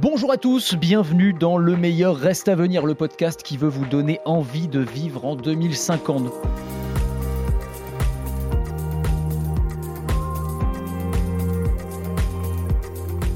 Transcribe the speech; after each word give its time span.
Bonjour 0.00 0.32
à 0.32 0.38
tous, 0.38 0.74
bienvenue 0.74 1.32
dans 1.32 1.56
Le 1.56 1.76
meilleur 1.76 2.16
reste 2.16 2.48
à 2.48 2.56
venir, 2.56 2.84
le 2.84 2.96
podcast 2.96 3.44
qui 3.44 3.56
veut 3.56 3.68
vous 3.68 3.86
donner 3.86 4.18
envie 4.24 4.66
de 4.66 4.80
vivre 4.80 5.24
en 5.24 5.36
2050. 5.36 6.32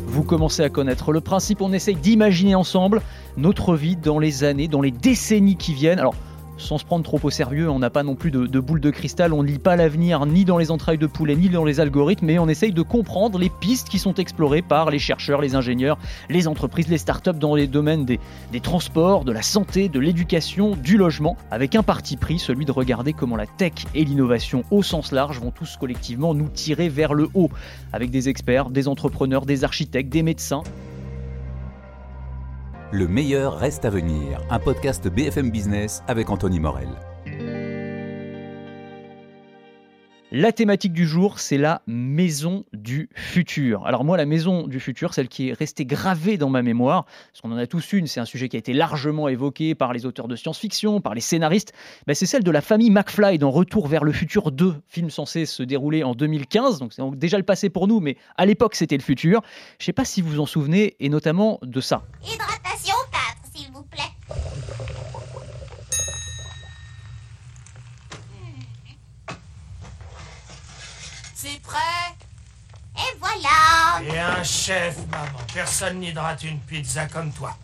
Vous 0.06 0.24
commencez 0.24 0.64
à 0.64 0.68
connaître 0.68 1.12
le 1.12 1.21
principe, 1.21 1.60
on 1.60 1.72
essaye 1.72 1.94
d'imaginer 1.94 2.57
ensemble 2.57 3.02
notre 3.36 3.77
vie 3.77 3.95
dans 3.95 4.18
les 4.18 4.43
années, 4.43 4.66
dans 4.66 4.80
les 4.80 4.90
décennies 4.90 5.56
qui 5.56 5.75
viennent. 5.75 6.00
Alors, 6.00 6.16
sans 6.59 6.79
se 6.79 6.84
prendre 6.84 7.04
trop 7.04 7.20
au 7.22 7.30
sérieux, 7.30 7.70
on 7.70 7.79
n'a 7.79 7.90
pas 7.90 8.02
non 8.02 8.16
plus 8.16 8.30
de, 8.30 8.61
boule 8.61 8.80
de 8.80 8.90
cristal, 8.90 9.32
on 9.32 9.43
ne 9.43 9.48
lit 9.48 9.58
pas 9.58 9.77
l'avenir 9.77 10.27
ni 10.27 10.45
dans 10.45 10.58
les 10.58 10.70
entrailles 10.70 10.98
de 10.98 11.07
poulet 11.07 11.36
ni 11.36 11.48
dans 11.48 11.64
les 11.64 11.80
algorithmes, 11.80 12.27
mais 12.27 12.38
on 12.38 12.48
essaye 12.48 12.72
de 12.72 12.82
comprendre 12.82 13.38
les 13.38 13.48
pistes 13.48 13.88
qui 13.88 13.98
sont 13.98 14.14
explorées 14.14 14.62
par 14.62 14.90
les 14.90 14.98
chercheurs, 14.98 15.40
les 15.40 15.54
ingénieurs, 15.54 15.98
les 16.29 16.48
entreprises, 16.48 16.89
les 16.89 16.98
startups 16.98 17.30
dans 17.32 17.54
les 17.54 17.66
domaines 17.66 18.04
des, 18.04 18.18
transports, 18.61 19.25
de 19.25 19.32
la 19.32 19.43
santé, 19.43 19.89
de 19.89 20.00
l'éducation, 20.00 20.75
du 20.75 20.96
logement, 20.96 21.36
avec 21.50 21.76
un 21.76 21.82
parti 21.82 22.17
pris, 22.17 22.39
celui 22.39 22.64
de 22.64 22.72
regarder 22.72 23.12
comment 23.12 23.36
la 23.36 23.46
tech 23.46 23.72
et 23.95 24.04
l'innovation 24.04 24.64
au 24.70 24.82
sens 24.82 25.12
large 25.12 25.40
vont 25.40 25.53
tous 25.53 25.76
collectivement 25.76 26.34
nous 26.34 26.48
tirer 26.48 26.89
vers 26.89 27.14
le 27.14 27.29
haut, 27.34 27.50
avec 27.93 28.11
des 28.11 28.29
experts, 28.29 28.70
des 28.70 28.89
entrepreneurs, 28.89 29.46
des 29.46 29.64
architectes, 29.64 30.11
des 30.11 30.22
médecins, 30.22 30.62
le 32.92 33.06
meilleur 33.06 33.58
reste 33.58 33.84
à 33.84 33.91
venir, 33.91 34.41
un 34.50 34.58
podcast 34.58 35.08
BFM 35.08 35.50
Business 35.50 36.02
avec 36.08 36.30
Anthony 36.30 36.58
Morel. 36.58 36.88
La 40.31 40.53
thématique 40.53 40.92
du 40.92 41.06
jour, 41.06 41.39
c'est 41.39 41.56
la 41.56 41.81
maison 41.87 42.67
du 42.75 43.09
futur. 43.14 43.87
Alors 43.87 44.05
moi, 44.05 44.19
la 44.19 44.27
maison 44.27 44.67
du 44.67 44.78
futur, 44.78 45.14
celle 45.14 45.27
qui 45.27 45.48
est 45.48 45.53
restée 45.55 45.87
gravée 45.87 46.37
dans 46.37 46.51
ma 46.51 46.61
mémoire, 46.61 47.06
parce 47.33 47.41
qu'on 47.41 47.51
en 47.51 47.56
a 47.56 47.67
tous 47.67 47.95
une, 47.95 48.06
c'est 48.06 48.20
un 48.20 48.27
sujet 48.27 48.51
qui 48.51 48.56
a 48.56 48.59
été 48.59 48.75
largement 48.75 49.28
évoqué 49.28 49.75
par 49.75 49.95
les 49.95 50.05
auteurs 50.05 50.29
de 50.29 50.37
science-fiction, 50.37 51.01
par 51.01 51.15
les 51.15 51.23
scénaristes, 51.23 51.73
ben, 52.07 52.12
c'est 52.12 52.27
celle 52.27 52.45
de 52.45 52.51
la 52.51 52.61
famille 52.61 52.91
McFly 52.91 53.39
dans 53.39 53.51
Retour 53.51 53.89
vers 53.89 54.05
le 54.05 54.12
futur 54.12 54.53
2, 54.53 54.75
film 54.87 55.09
censé 55.09 55.47
se 55.47 55.62
dérouler 55.62 56.05
en 56.05 56.15
2015, 56.15 56.79
donc 56.79 56.92
c'est 56.92 57.03
déjà 57.17 57.39
le 57.39 57.45
passé 57.45 57.70
pour 57.70 57.89
nous, 57.89 58.01
mais 58.01 58.19
à 58.37 58.45
l'époque 58.45 58.75
c'était 58.75 58.98
le 58.98 59.03
futur. 59.03 59.41
Je 59.79 59.85
ne 59.85 59.87
sais 59.87 59.92
pas 59.95 60.05
si 60.05 60.20
vous 60.20 60.29
vous 60.29 60.41
en 60.41 60.47
souvenez, 60.47 60.95
et 61.01 61.09
notamment 61.09 61.59
de 61.63 61.81
ça. 61.81 62.03
Hydratation 62.23 62.97
4, 63.11 63.57
s'il 63.57 63.73
vous 63.73 63.85
plaît. 63.85 64.03
C'est 71.41 71.62
prêt? 71.62 71.78
Et 72.97 73.17
voilà. 73.20 74.03
Et 74.03 74.19
un 74.19 74.42
chef, 74.42 74.97
maman. 75.06 75.39
Personne 75.55 76.00
n'hydrate 76.00 76.42
une 76.42 76.58
pizza 76.58 77.06
comme 77.06 77.30
toi 77.33 77.56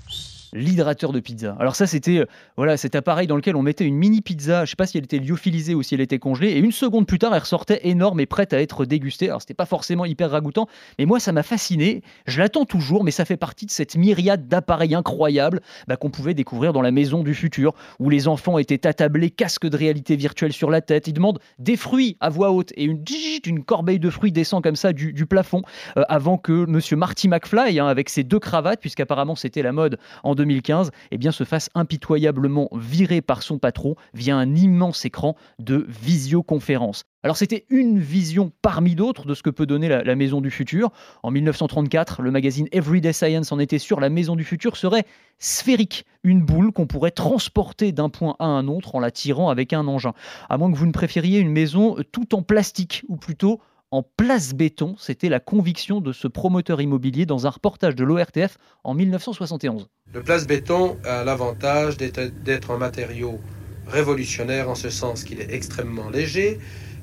l'hydrateur 0.54 1.12
de 1.12 1.20
pizza. 1.20 1.56
Alors 1.58 1.76
ça, 1.76 1.86
c'était 1.86 2.18
euh, 2.18 2.26
voilà 2.56 2.76
cet 2.76 2.94
appareil 2.94 3.26
dans 3.26 3.36
lequel 3.36 3.56
on 3.56 3.62
mettait 3.62 3.84
une 3.84 3.96
mini 3.96 4.20
pizza. 4.20 4.64
Je 4.64 4.70
sais 4.70 4.76
pas 4.76 4.86
si 4.86 4.96
elle 4.96 5.04
était 5.04 5.18
lyophilisée 5.18 5.74
ou 5.74 5.82
si 5.82 5.94
elle 5.94 6.00
était 6.00 6.18
congelée. 6.18 6.52
Et 6.52 6.58
une 6.58 6.72
seconde 6.72 7.06
plus 7.06 7.18
tard, 7.18 7.34
elle 7.34 7.40
ressortait 7.40 7.80
énorme 7.82 8.20
et 8.20 8.26
prête 8.26 8.52
à 8.52 8.60
être 8.60 8.84
dégustée. 8.84 9.28
Alors 9.28 9.40
c'était 9.40 9.54
pas 9.54 9.66
forcément 9.66 10.04
hyper 10.04 10.30
ragoûtant, 10.30 10.68
mais 10.98 11.06
moi 11.06 11.20
ça 11.20 11.32
m'a 11.32 11.42
fasciné. 11.42 12.02
Je 12.26 12.40
l'attends 12.40 12.64
toujours, 12.64 13.04
mais 13.04 13.10
ça 13.10 13.24
fait 13.24 13.36
partie 13.36 13.66
de 13.66 13.70
cette 13.70 13.96
myriade 13.96 14.48
d'appareils 14.48 14.94
incroyables 14.94 15.60
bah, 15.88 15.96
qu'on 15.96 16.10
pouvait 16.10 16.34
découvrir 16.34 16.72
dans 16.72 16.82
la 16.82 16.92
maison 16.92 17.22
du 17.22 17.34
futur, 17.34 17.74
où 17.98 18.08
les 18.08 18.28
enfants 18.28 18.58
étaient 18.58 18.86
attablés, 18.86 19.30
casque 19.30 19.66
de 19.66 19.76
réalité 19.76 20.16
virtuelle 20.16 20.52
sur 20.52 20.70
la 20.70 20.80
tête. 20.80 21.08
Ils 21.08 21.12
demandent 21.12 21.40
des 21.58 21.76
fruits 21.76 22.16
à 22.20 22.28
voix 22.28 22.52
haute 22.52 22.72
et 22.76 22.84
une, 22.84 23.64
corbeille 23.64 23.98
de 23.98 24.10
fruits 24.10 24.32
descend 24.32 24.62
comme 24.62 24.76
ça 24.76 24.92
du, 24.92 25.26
plafond 25.26 25.62
euh, 25.96 26.02
avant 26.08 26.38
que 26.38 26.66
Monsieur 26.66 26.96
Marty 26.96 27.28
McFly, 27.28 27.78
hein, 27.78 27.86
avec 27.86 28.08
ses 28.08 28.22
deux 28.22 28.38
cravates, 28.38 28.80
puisqu'apparemment 28.80 29.34
c'était 29.34 29.62
la 29.62 29.72
mode 29.72 29.98
en 30.22 30.34
2015, 30.44 30.90
eh 31.10 31.18
bien, 31.18 31.32
se 31.32 31.44
fasse 31.44 31.70
impitoyablement 31.74 32.68
virer 32.74 33.22
par 33.22 33.42
son 33.42 33.58
patron 33.58 33.96
via 34.12 34.36
un 34.36 34.54
immense 34.54 35.04
écran 35.06 35.36
de 35.58 35.86
visioconférence. 35.88 37.04
Alors 37.22 37.38
c'était 37.38 37.64
une 37.70 37.98
vision 37.98 38.52
parmi 38.60 38.94
d'autres 38.94 39.24
de 39.24 39.32
ce 39.32 39.42
que 39.42 39.48
peut 39.48 39.64
donner 39.64 39.88
la, 39.88 40.14
Maison 40.14 40.42
du 40.42 40.50
Futur. 40.50 40.90
En 41.22 41.30
1934, 41.30 42.20
le 42.20 42.30
magazine 42.30 42.68
Everyday 42.70 43.14
Science 43.14 43.50
en 43.50 43.58
était 43.58 43.78
sûr, 43.78 43.98
la 43.98 44.10
Maison 44.10 44.36
du 44.36 44.44
Futur 44.44 44.76
serait 44.76 45.06
sphérique, 45.38 46.04
une 46.22 46.42
boule 46.42 46.70
qu'on 46.70 46.86
pourrait 46.86 47.10
transporter 47.10 47.92
d'un 47.92 48.10
point 48.10 48.36
à 48.38 48.44
un 48.44 48.68
autre 48.68 48.94
en 48.94 49.00
la 49.00 49.10
tirant 49.10 49.48
avec 49.48 49.72
un 49.72 49.88
engin. 49.88 50.12
À 50.50 50.58
moins 50.58 50.70
que 50.70 50.76
vous 50.76 50.86
ne 50.86 50.92
préfériez 50.92 51.38
une 51.38 51.50
maison 51.50 51.96
tout 52.12 52.34
en 52.34 52.42
plastique, 52.42 53.04
ou 53.08 53.16
plutôt 53.16 53.58
en 53.94 54.02
place 54.02 54.54
béton. 54.54 54.96
C'était 54.98 55.28
la 55.28 55.38
conviction 55.38 56.00
de 56.00 56.12
ce 56.12 56.26
promoteur 56.26 56.80
immobilier 56.80 57.26
dans 57.26 57.46
un 57.46 57.50
reportage 57.50 57.94
de 57.94 58.02
l'ORTF 58.02 58.58
en 58.82 58.92
1971. 58.92 59.88
Le 60.12 60.20
place 60.20 60.48
béton 60.48 60.96
a 61.04 61.22
l'avantage 61.22 61.96
d'être 61.96 62.70
un 62.72 62.78
matériau 62.78 63.38
révolutionnaire 63.86 64.68
en 64.68 64.74
ce 64.74 64.90
sens 64.90 65.22
qu'il 65.22 65.40
est 65.40 65.52
extrêmement 65.52 66.10
léger, 66.10 66.58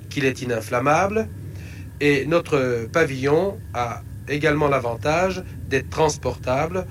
qu'il 0.09 0.25
est 0.25 0.41
ininflammable, 0.41 1.29
et 2.01 2.25
notre 2.25 2.87
pavillon 2.91 3.57
a 3.73 4.01
également 4.27 4.67
l'avantage 4.67 5.43
d'être 5.69 5.89
transportable 5.89 6.85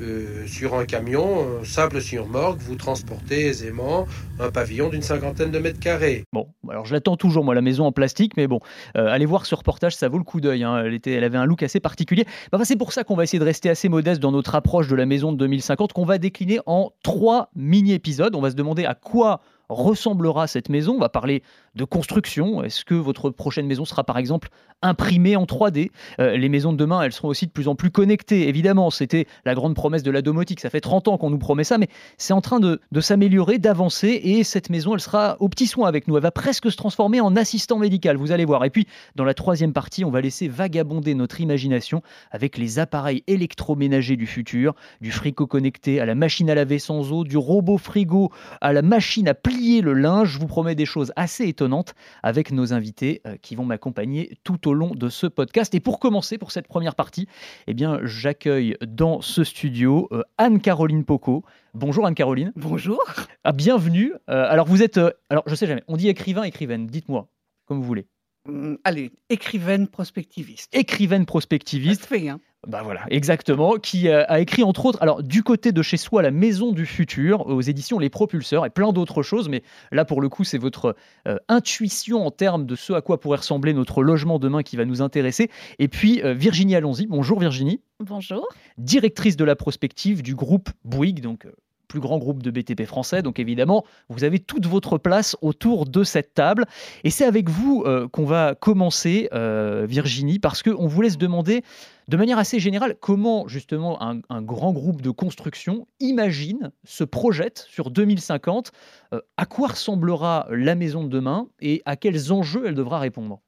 euh, 0.00 0.46
sur 0.46 0.74
un 0.74 0.86
camion, 0.86 1.60
un 1.60 1.64
simple 1.64 2.00
surmorgue, 2.00 2.60
vous 2.60 2.76
transportez 2.76 3.46
aisément 3.46 4.06
un 4.40 4.50
pavillon 4.50 4.88
d'une 4.88 5.02
cinquantaine 5.02 5.50
de 5.50 5.58
mètres 5.58 5.80
carrés. 5.80 6.24
Bon, 6.32 6.48
alors 6.68 6.86
je 6.86 6.92
l'attends 6.92 7.16
toujours, 7.16 7.44
moi, 7.44 7.54
la 7.54 7.60
maison 7.60 7.86
en 7.86 7.92
plastique, 7.92 8.36
mais 8.36 8.46
bon, 8.46 8.60
euh, 8.96 9.06
allez 9.08 9.26
voir 9.26 9.46
ce 9.46 9.54
reportage, 9.54 9.94
ça 9.96 10.08
vaut 10.08 10.18
le 10.18 10.24
coup 10.24 10.40
d'œil. 10.40 10.64
Hein. 10.64 10.84
Elle, 10.84 11.00
elle 11.04 11.24
avait 11.24 11.38
un 11.38 11.44
look 11.46 11.62
assez 11.62 11.80
particulier. 11.80 12.24
Bah, 12.52 12.58
c'est 12.64 12.76
pour 12.76 12.92
ça 12.92 13.04
qu'on 13.04 13.14
va 13.14 13.24
essayer 13.24 13.38
de 13.38 13.44
rester 13.44 13.70
assez 13.70 13.88
modeste 13.88 14.20
dans 14.20 14.32
notre 14.32 14.54
approche 14.54 14.88
de 14.88 14.96
la 14.96 15.06
maison 15.06 15.32
de 15.32 15.38
2050, 15.38 15.92
qu'on 15.92 16.04
va 16.04 16.18
décliner 16.18 16.58
en 16.66 16.90
trois 17.02 17.50
mini-épisodes. 17.54 18.34
On 18.34 18.40
va 18.40 18.50
se 18.50 18.56
demander 18.56 18.84
à 18.84 18.94
quoi 18.94 19.40
ressemblera 19.68 20.46
cette 20.46 20.68
maison. 20.68 20.94
On 20.94 21.00
va 21.00 21.08
parler 21.08 21.42
de 21.74 21.84
construction. 21.84 22.62
Est-ce 22.62 22.84
que 22.84 22.94
votre 22.94 23.30
prochaine 23.30 23.66
maison 23.66 23.84
sera 23.84 24.04
par 24.04 24.18
exemple 24.18 24.48
imprimée 24.82 25.36
en 25.36 25.44
3D 25.44 25.90
euh, 26.20 26.36
Les 26.36 26.48
maisons 26.48 26.72
de 26.72 26.76
demain, 26.76 27.02
elles 27.02 27.12
seront 27.12 27.28
aussi 27.28 27.46
de 27.46 27.50
plus 27.50 27.68
en 27.68 27.74
plus 27.74 27.90
connectées. 27.90 28.48
Évidemment, 28.48 28.90
c'était 28.90 29.26
la 29.44 29.54
grande 29.54 29.74
promesse 29.74 30.02
de 30.02 30.10
la 30.10 30.22
domotique. 30.22 30.60
Ça 30.60 30.70
fait 30.70 30.80
30 30.80 31.08
ans 31.08 31.18
qu'on 31.18 31.30
nous 31.30 31.38
promet 31.38 31.64
ça, 31.64 31.78
mais 31.78 31.88
c'est 32.18 32.32
en 32.32 32.40
train 32.40 32.60
de, 32.60 32.80
s'améliorer, 33.00 33.58
d'avancer. 33.58 34.20
Et 34.24 34.42
cette 34.42 34.70
maison, 34.70 34.94
elle 34.94 35.00
sera 35.00 35.36
au 35.38 35.50
petit 35.50 35.66
soin 35.66 35.86
avec 35.86 36.08
nous. 36.08 36.16
Elle 36.16 36.22
va 36.22 36.30
presque 36.30 36.72
se 36.72 36.76
transformer 36.78 37.20
en 37.20 37.36
assistant 37.36 37.76
médical, 37.76 38.16
vous 38.16 38.32
allez 38.32 38.46
voir. 38.46 38.64
Et 38.64 38.70
puis, 38.70 38.86
dans 39.16 39.24
la 39.24 39.34
troisième 39.34 39.74
partie, 39.74 40.02
on 40.02 40.10
va 40.10 40.22
laisser 40.22 40.48
vagabonder 40.48 41.14
notre 41.14 41.42
imagination 41.42 42.00
avec 42.30 42.56
les 42.56 42.78
appareils 42.78 43.22
électroménagers 43.26 44.16
du 44.16 44.26
futur, 44.26 44.74
du 45.02 45.12
frigo 45.12 45.46
connecté 45.46 46.00
à 46.00 46.06
la 46.06 46.14
machine 46.14 46.48
à 46.48 46.54
laver 46.54 46.78
sans 46.78 47.12
eau, 47.12 47.22
du 47.24 47.36
robot 47.36 47.76
frigo 47.76 48.32
à 48.62 48.72
la 48.72 48.80
machine 48.80 49.28
à 49.28 49.34
plier 49.34 49.82
le 49.82 49.92
linge. 49.92 50.30
Je 50.30 50.38
vous 50.38 50.46
promets 50.46 50.74
des 50.74 50.86
choses 50.86 51.12
assez 51.16 51.46
étonnantes 51.46 51.94
avec 52.22 52.50
nos 52.50 52.72
invités 52.72 53.20
euh, 53.26 53.36
qui 53.42 53.56
vont 53.56 53.66
m'accompagner 53.66 54.38
tout 54.42 54.68
au 54.68 54.72
long 54.72 54.94
de 54.94 55.10
ce 55.10 55.26
podcast. 55.26 55.74
Et 55.74 55.80
pour 55.80 55.98
commencer, 55.98 56.38
pour 56.38 56.50
cette 56.50 56.66
première 56.66 56.94
partie, 56.94 57.28
eh 57.66 57.74
bien, 57.74 58.00
j'accueille 58.04 58.78
dans 58.88 59.20
ce 59.20 59.44
studio 59.44 60.08
euh, 60.12 60.22
Anne-Caroline 60.38 61.04
Poco. 61.04 61.44
Bonjour 61.74 62.06
Anne-Caroline. 62.06 62.52
Bonjour. 62.56 63.04
Ah, 63.44 63.52
bienvenue. 63.52 64.13
Euh, 64.30 64.46
alors 64.48 64.66
vous 64.66 64.82
êtes, 64.82 64.98
alors 65.28 65.44
je 65.46 65.54
sais 65.54 65.66
jamais, 65.66 65.82
on 65.88 65.96
dit 65.96 66.08
écrivain, 66.08 66.42
écrivaine, 66.42 66.86
dites-moi, 66.86 67.28
comme 67.66 67.78
vous 67.78 67.86
voulez. 67.86 68.06
Hum, 68.46 68.76
allez, 68.84 69.10
écrivaine 69.30 69.88
prospectiviste. 69.88 70.74
Écrivaine 70.76 71.24
prospectiviste. 71.24 72.04
fait, 72.04 72.28
hein. 72.28 72.40
Bah 72.66 72.80
voilà, 72.82 73.04
exactement, 73.10 73.76
qui 73.76 74.08
euh, 74.08 74.24
a 74.28 74.40
écrit 74.40 74.62
entre 74.62 74.86
autres, 74.86 74.98
alors 75.02 75.22
du 75.22 75.42
côté 75.42 75.72
de 75.72 75.82
chez 75.82 75.96
soi, 75.96 76.22
La 76.22 76.30
Maison 76.30 76.72
du 76.72 76.86
Futur, 76.86 77.46
aux 77.46 77.60
éditions 77.60 77.98
Les 77.98 78.08
Propulseurs, 78.08 78.64
et 78.64 78.70
plein 78.70 78.92
d'autres 78.92 79.22
choses, 79.22 79.48
mais 79.48 79.62
là 79.92 80.04
pour 80.04 80.20
le 80.20 80.28
coup, 80.30 80.44
c'est 80.44 80.58
votre 80.58 80.96
euh, 81.28 81.36
intuition 81.48 82.26
en 82.26 82.30
termes 82.30 82.64
de 82.64 82.74
ce 82.74 82.94
à 82.94 83.02
quoi 83.02 83.20
pourrait 83.20 83.38
ressembler 83.38 83.74
notre 83.74 84.02
logement 84.02 84.38
demain 84.38 84.62
qui 84.62 84.76
va 84.76 84.86
nous 84.86 85.02
intéresser. 85.02 85.50
Et 85.78 85.88
puis 85.88 86.22
euh, 86.22 86.32
Virginie 86.32 86.74
Allons-y, 86.74 87.06
bonjour 87.06 87.38
Virginie. 87.38 87.82
Bonjour. 88.00 88.46
Directrice 88.78 89.36
de 89.36 89.44
la 89.44 89.56
prospective 89.56 90.22
du 90.22 90.34
groupe 90.34 90.70
Bouygues, 90.84 91.20
donc 91.20 91.46
plus 91.94 92.00
grand 92.00 92.18
groupe 92.18 92.42
de 92.42 92.50
BTP 92.50 92.86
français. 92.86 93.22
Donc 93.22 93.38
évidemment, 93.38 93.84
vous 94.08 94.24
avez 94.24 94.40
toute 94.40 94.66
votre 94.66 94.98
place 94.98 95.36
autour 95.42 95.86
de 95.86 96.02
cette 96.02 96.34
table. 96.34 96.64
Et 97.04 97.10
c'est 97.10 97.24
avec 97.24 97.48
vous 97.48 97.84
euh, 97.86 98.08
qu'on 98.08 98.24
va 98.24 98.56
commencer, 98.56 99.28
euh, 99.32 99.86
Virginie, 99.88 100.40
parce 100.40 100.64
qu'on 100.64 100.88
vous 100.88 101.02
laisse 101.02 101.18
demander 101.18 101.62
de 102.08 102.16
manière 102.16 102.38
assez 102.38 102.58
générale 102.58 102.96
comment 103.00 103.46
justement 103.46 104.02
un, 104.02 104.42
grand 104.42 104.72
groupe 104.72 105.02
de 105.02 105.10
construction 105.10 105.86
imagine, 106.00 106.72
se 106.82 107.04
projette 107.04 107.64
sur 107.70 107.92
2050, 107.92 108.72
euh, 109.12 109.20
à 109.36 109.46
quoi 109.46 109.68
ressemblera 109.68 110.48
la 110.50 110.74
maison 110.74 111.04
de 111.04 111.08
demain 111.08 111.46
et 111.60 111.80
à 111.84 111.94
quels 111.94 112.32
enjeux 112.32 112.64
elle 112.66 112.74
devra 112.74 112.98
répondre? 112.98 113.40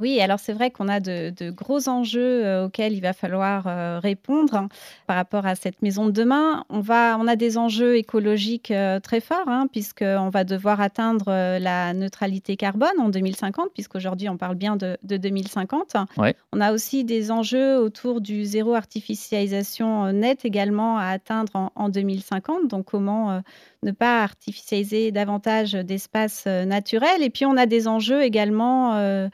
Oui, 0.00 0.20
alors 0.20 0.40
c'est 0.40 0.52
vrai 0.52 0.72
qu'on 0.72 0.88
a 0.88 0.98
de, 0.98 1.30
de 1.30 1.50
gros 1.50 1.88
enjeux 1.88 2.44
euh, 2.44 2.66
auxquels 2.66 2.94
il 2.94 3.00
va 3.00 3.12
falloir 3.12 3.68
euh, 3.68 4.00
répondre 4.00 4.56
hein, 4.56 4.68
par 5.06 5.14
rapport 5.14 5.46
à 5.46 5.54
cette 5.54 5.82
maison 5.82 6.06
de 6.06 6.10
demain. 6.10 6.64
On, 6.68 6.80
va, 6.80 7.16
on 7.20 7.28
a 7.28 7.36
des 7.36 7.58
enjeux 7.58 7.96
écologiques 7.96 8.72
euh, 8.72 8.98
très 8.98 9.20
forts, 9.20 9.46
hein, 9.46 9.68
puisqu'on 9.70 10.30
va 10.30 10.42
devoir 10.42 10.80
atteindre 10.80 11.26
la 11.26 11.94
neutralité 11.94 12.56
carbone 12.56 12.98
en 12.98 13.08
2050, 13.08 13.68
puisqu'aujourd'hui 13.72 14.28
on 14.28 14.36
parle 14.36 14.56
bien 14.56 14.74
de, 14.74 14.98
de 15.04 15.16
2050. 15.16 15.94
Ouais. 16.16 16.34
On 16.52 16.60
a 16.60 16.72
aussi 16.72 17.04
des 17.04 17.30
enjeux 17.30 17.78
autour 17.78 18.20
du 18.20 18.44
zéro 18.44 18.74
artificialisation 18.74 20.12
net 20.12 20.44
également 20.44 20.98
à 20.98 21.06
atteindre 21.06 21.52
en, 21.54 21.72
en 21.76 21.88
2050. 21.88 22.66
Donc 22.68 22.86
comment 22.86 23.42
ne 23.84 23.92
pas 23.92 24.22
artificialiser 24.22 25.12
davantage 25.12 25.72
d'espaces 25.72 26.46
naturels. 26.46 27.22
Et 27.22 27.30
puis 27.30 27.46
on 27.46 27.56
a 27.56 27.66
des 27.66 27.86
enjeux 27.86 28.22
également 28.22 28.94
euh, 28.94 29.28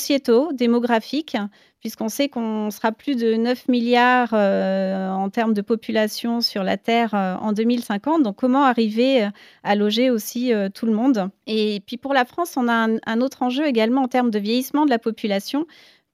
sociétaux, 0.00 0.50
démographiques, 0.54 1.36
puisqu'on 1.80 2.08
sait 2.08 2.30
qu'on 2.30 2.70
sera 2.70 2.90
plus 2.90 3.16
de 3.16 3.34
9 3.34 3.68
milliards 3.68 4.30
euh, 4.32 5.10
en 5.10 5.28
termes 5.28 5.52
de 5.52 5.60
population 5.60 6.40
sur 6.40 6.62
la 6.62 6.78
Terre 6.78 7.14
euh, 7.14 7.34
en 7.36 7.52
2050. 7.52 8.22
Donc 8.22 8.36
comment 8.36 8.64
arriver 8.64 9.24
euh, 9.24 9.28
à 9.62 9.74
loger 9.74 10.10
aussi 10.10 10.52
tout 10.74 10.86
le 10.86 10.92
monde? 10.92 11.30
Et 11.46 11.82
puis 11.86 11.98
pour 11.98 12.14
la 12.14 12.24
France, 12.24 12.56
on 12.56 12.66
a 12.68 12.88
un 13.04 13.20
autre 13.20 13.42
enjeu 13.42 13.66
également 13.66 14.02
en 14.02 14.08
termes 14.08 14.30
de 14.30 14.38
vieillissement 14.38 14.86
de 14.86 14.90
la 14.90 14.98
population 14.98 15.66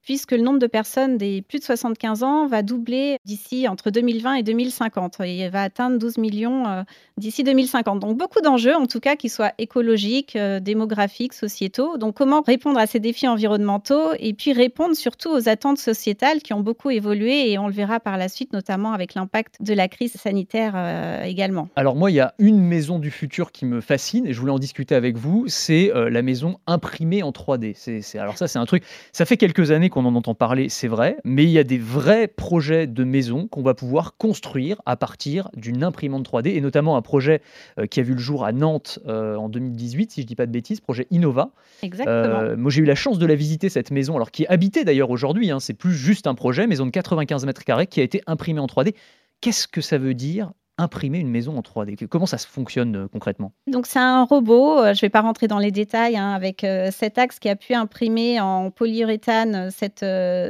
puisque 0.06 0.30
le 0.32 0.38
nombre 0.40 0.60
de 0.60 0.68
personnes 0.68 1.18
des 1.18 1.42
plus 1.42 1.58
de 1.58 1.64
75 1.64 2.22
ans 2.22 2.46
va 2.46 2.62
doubler 2.62 3.18
d'ici 3.24 3.66
entre 3.66 3.90
2020 3.90 4.34
et 4.36 4.42
2050 4.44 5.20
et 5.24 5.48
va 5.48 5.62
atteindre 5.62 5.98
12 5.98 6.18
millions 6.18 6.66
euh, 6.68 6.82
d'ici 7.18 7.42
2050. 7.42 7.98
Donc 7.98 8.16
beaucoup 8.16 8.40
d'enjeux, 8.40 8.76
en 8.76 8.86
tout 8.86 9.00
cas, 9.00 9.16
qui 9.16 9.28
soient 9.28 9.50
écologiques, 9.58 10.36
euh, 10.36 10.60
démographiques, 10.60 11.32
sociétaux. 11.32 11.98
Donc 11.98 12.14
comment 12.16 12.40
répondre 12.40 12.78
à 12.78 12.86
ces 12.86 13.00
défis 13.00 13.26
environnementaux 13.26 14.12
et 14.20 14.32
puis 14.32 14.52
répondre 14.52 14.94
surtout 14.94 15.30
aux 15.30 15.48
attentes 15.48 15.78
sociétales 15.78 16.38
qui 16.40 16.52
ont 16.52 16.60
beaucoup 16.60 16.90
évolué 16.90 17.50
et 17.50 17.58
on 17.58 17.66
le 17.66 17.72
verra 17.74 17.98
par 17.98 18.16
la 18.16 18.28
suite, 18.28 18.52
notamment 18.52 18.92
avec 18.92 19.14
l'impact 19.14 19.56
de 19.60 19.74
la 19.74 19.88
crise 19.88 20.12
sanitaire 20.14 20.74
euh, 20.76 21.24
également. 21.24 21.68
Alors 21.74 21.96
moi, 21.96 22.12
il 22.12 22.14
y 22.14 22.20
a 22.20 22.32
une 22.38 22.60
maison 22.60 23.00
du 23.00 23.10
futur 23.10 23.50
qui 23.50 23.66
me 23.66 23.80
fascine 23.80 24.24
et 24.24 24.32
je 24.32 24.38
voulais 24.38 24.52
en 24.52 24.60
discuter 24.60 24.94
avec 24.94 25.16
vous. 25.16 25.46
C'est 25.48 25.90
la 25.94 26.22
maison 26.22 26.58
imprimée 26.68 27.24
en 27.24 27.32
3D. 27.32 27.72
C'est, 27.74 28.02
c'est- 28.02 28.18
alors 28.20 28.38
ça, 28.38 28.46
c'est 28.46 28.60
un 28.60 28.66
truc. 28.66 28.84
Ça 29.10 29.24
fait 29.24 29.36
quelques 29.36 29.72
années 29.72 29.90
qu'on 29.96 30.04
en 30.04 30.14
entend 30.14 30.34
parler, 30.34 30.68
c'est 30.68 30.88
vrai, 30.88 31.16
mais 31.24 31.44
il 31.44 31.50
y 31.50 31.58
a 31.58 31.64
des 31.64 31.78
vrais 31.78 32.28
projets 32.28 32.86
de 32.86 33.02
maisons 33.02 33.48
qu'on 33.48 33.62
va 33.62 33.72
pouvoir 33.72 34.18
construire 34.18 34.82
à 34.84 34.94
partir 34.94 35.48
d'une 35.56 35.82
imprimante 35.82 36.28
3D 36.28 36.48
et 36.48 36.60
notamment 36.60 36.98
un 36.98 37.02
projet 37.02 37.40
euh, 37.78 37.86
qui 37.86 38.00
a 38.00 38.02
vu 38.02 38.12
le 38.12 38.18
jour 38.18 38.44
à 38.44 38.52
Nantes 38.52 38.98
euh, 39.06 39.36
en 39.36 39.48
2018, 39.48 40.12
si 40.12 40.20
je 40.20 40.26
dis 40.26 40.34
pas 40.34 40.44
de 40.44 40.52
bêtises, 40.52 40.80
projet 40.80 41.06
Innova. 41.10 41.48
Exactement. 41.80 42.14
Euh, 42.14 42.58
moi, 42.58 42.70
j'ai 42.70 42.82
eu 42.82 42.84
la 42.84 42.94
chance 42.94 43.18
de 43.18 43.24
la 43.24 43.36
visiter, 43.36 43.70
cette 43.70 43.90
maison, 43.90 44.16
alors 44.16 44.30
qui 44.30 44.42
est 44.42 44.48
habitée 44.48 44.84
d'ailleurs 44.84 45.08
aujourd'hui. 45.08 45.50
hein, 45.50 45.60
c'est 45.60 45.72
plus 45.72 45.94
juste 45.94 46.26
un 46.26 46.34
projet, 46.34 46.66
maison 46.66 46.84
de 46.84 46.90
95 46.90 47.46
mètres 47.46 47.64
carrés 47.64 47.86
qui 47.86 48.00
a 48.00 48.02
été 48.02 48.20
imprimée 48.26 48.60
en 48.60 48.66
3D. 48.66 48.94
Qu'est-ce 49.40 49.66
que 49.66 49.80
ça 49.80 49.96
veut 49.96 50.12
dire 50.12 50.52
imprimer 50.78 51.18
une 51.18 51.30
maison 51.30 51.56
en 51.56 51.62
3D 51.62 51.96
Que- 51.96 52.04
Comment 52.04 52.26
ça 52.26 52.38
se 52.38 52.46
fonctionne 52.46 52.96
euh, 52.96 53.08
concrètement? 53.10 53.52
Donc 53.66 53.86
c'est 53.86 53.98
un 53.98 54.24
robot, 54.24 54.78
euh, 54.78 54.84
je 54.94 54.98
ne 54.98 55.00
vais 55.02 55.08
pas 55.10 55.20
rentrer 55.22 55.48
dans 55.48 55.58
les 55.58 55.70
détails, 55.70 56.16
hein, 56.16 56.32
avec 56.32 56.64
euh, 56.64 56.90
cet 56.92 57.18
axe 57.18 57.38
qui 57.38 57.48
a 57.48 57.56
pu 57.56 57.74
imprimer 57.74 58.40
en 58.40 58.70
polyuréthane 58.70 59.70
cette, 59.70 60.04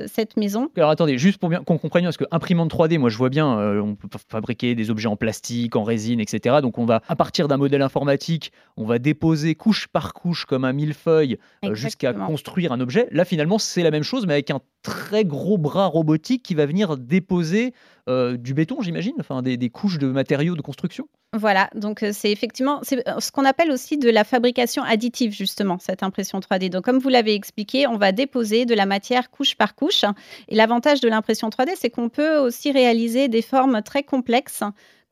cette 0.08 0.36
maison. 0.36 0.68
Alors 0.76 0.90
attendez, 0.90 1.18
juste 1.18 1.38
pour 1.38 1.48
bien 1.48 1.62
qu'on 1.62 1.78
comprenne 1.78 2.04
parce 2.04 2.16
que 2.16 2.24
imprimante 2.30 2.72
3D, 2.72 2.98
moi 2.98 3.10
je 3.10 3.16
vois 3.16 3.28
bien, 3.30 3.58
euh, 3.58 3.80
on 3.80 3.94
peut 3.94 4.08
fa- 4.10 4.18
fabriquer 4.28 4.74
des 4.74 4.90
objets 4.90 5.08
en 5.08 5.16
plastique, 5.16 5.76
en 5.76 5.84
résine, 5.84 6.20
etc. 6.20 6.56
Donc 6.62 6.78
on 6.78 6.84
va, 6.86 7.02
à 7.08 7.16
partir 7.16 7.48
d'un 7.48 7.56
modèle 7.56 7.82
informatique, 7.82 8.52
on 8.76 8.84
va 8.84 8.98
déposer 8.98 9.54
couche 9.54 9.86
par 9.88 10.12
couche 10.14 10.44
comme 10.44 10.64
un 10.64 10.72
millefeuille 10.72 11.38
euh, 11.64 11.74
jusqu'à 11.74 12.12
construire 12.26 12.72
un 12.72 12.80
objet. 12.80 13.08
Là 13.12 13.24
finalement 13.24 13.58
c'est 13.58 13.82
la 13.82 13.90
même 13.90 14.02
chose, 14.02 14.26
mais 14.26 14.34
avec 14.34 14.50
un 14.50 14.60
très 14.86 15.24
gros 15.24 15.58
bras 15.58 15.86
robotique 15.86 16.44
qui 16.44 16.54
va 16.54 16.64
venir 16.64 16.96
déposer 16.96 17.74
euh, 18.08 18.36
du 18.36 18.54
béton, 18.54 18.80
j'imagine, 18.82 19.14
enfin 19.18 19.42
des, 19.42 19.56
des 19.56 19.68
couches 19.68 19.98
de 19.98 20.06
matériaux 20.06 20.54
de 20.54 20.62
construction. 20.62 21.08
Voilà, 21.32 21.68
donc 21.74 22.04
euh, 22.04 22.10
c'est 22.12 22.30
effectivement 22.30 22.80
euh, 22.92 23.20
ce 23.20 23.32
qu'on 23.32 23.44
appelle 23.44 23.72
aussi 23.72 23.98
de 23.98 24.08
la 24.08 24.22
fabrication 24.22 24.84
additive, 24.84 25.32
justement, 25.32 25.78
cette 25.80 26.04
impression 26.04 26.38
3D. 26.38 26.70
Donc 26.70 26.84
comme 26.84 26.98
vous 26.98 27.08
l'avez 27.08 27.34
expliqué, 27.34 27.88
on 27.88 27.96
va 27.96 28.12
déposer 28.12 28.64
de 28.64 28.74
la 28.74 28.86
matière 28.86 29.28
couche 29.30 29.56
par 29.56 29.74
couche. 29.74 30.04
Et 30.46 30.54
l'avantage 30.54 31.00
de 31.00 31.08
l'impression 31.08 31.48
3D, 31.48 31.70
c'est 31.76 31.90
qu'on 31.90 32.08
peut 32.08 32.38
aussi 32.38 32.70
réaliser 32.70 33.26
des 33.26 33.42
formes 33.42 33.82
très 33.82 34.04
complexes 34.04 34.62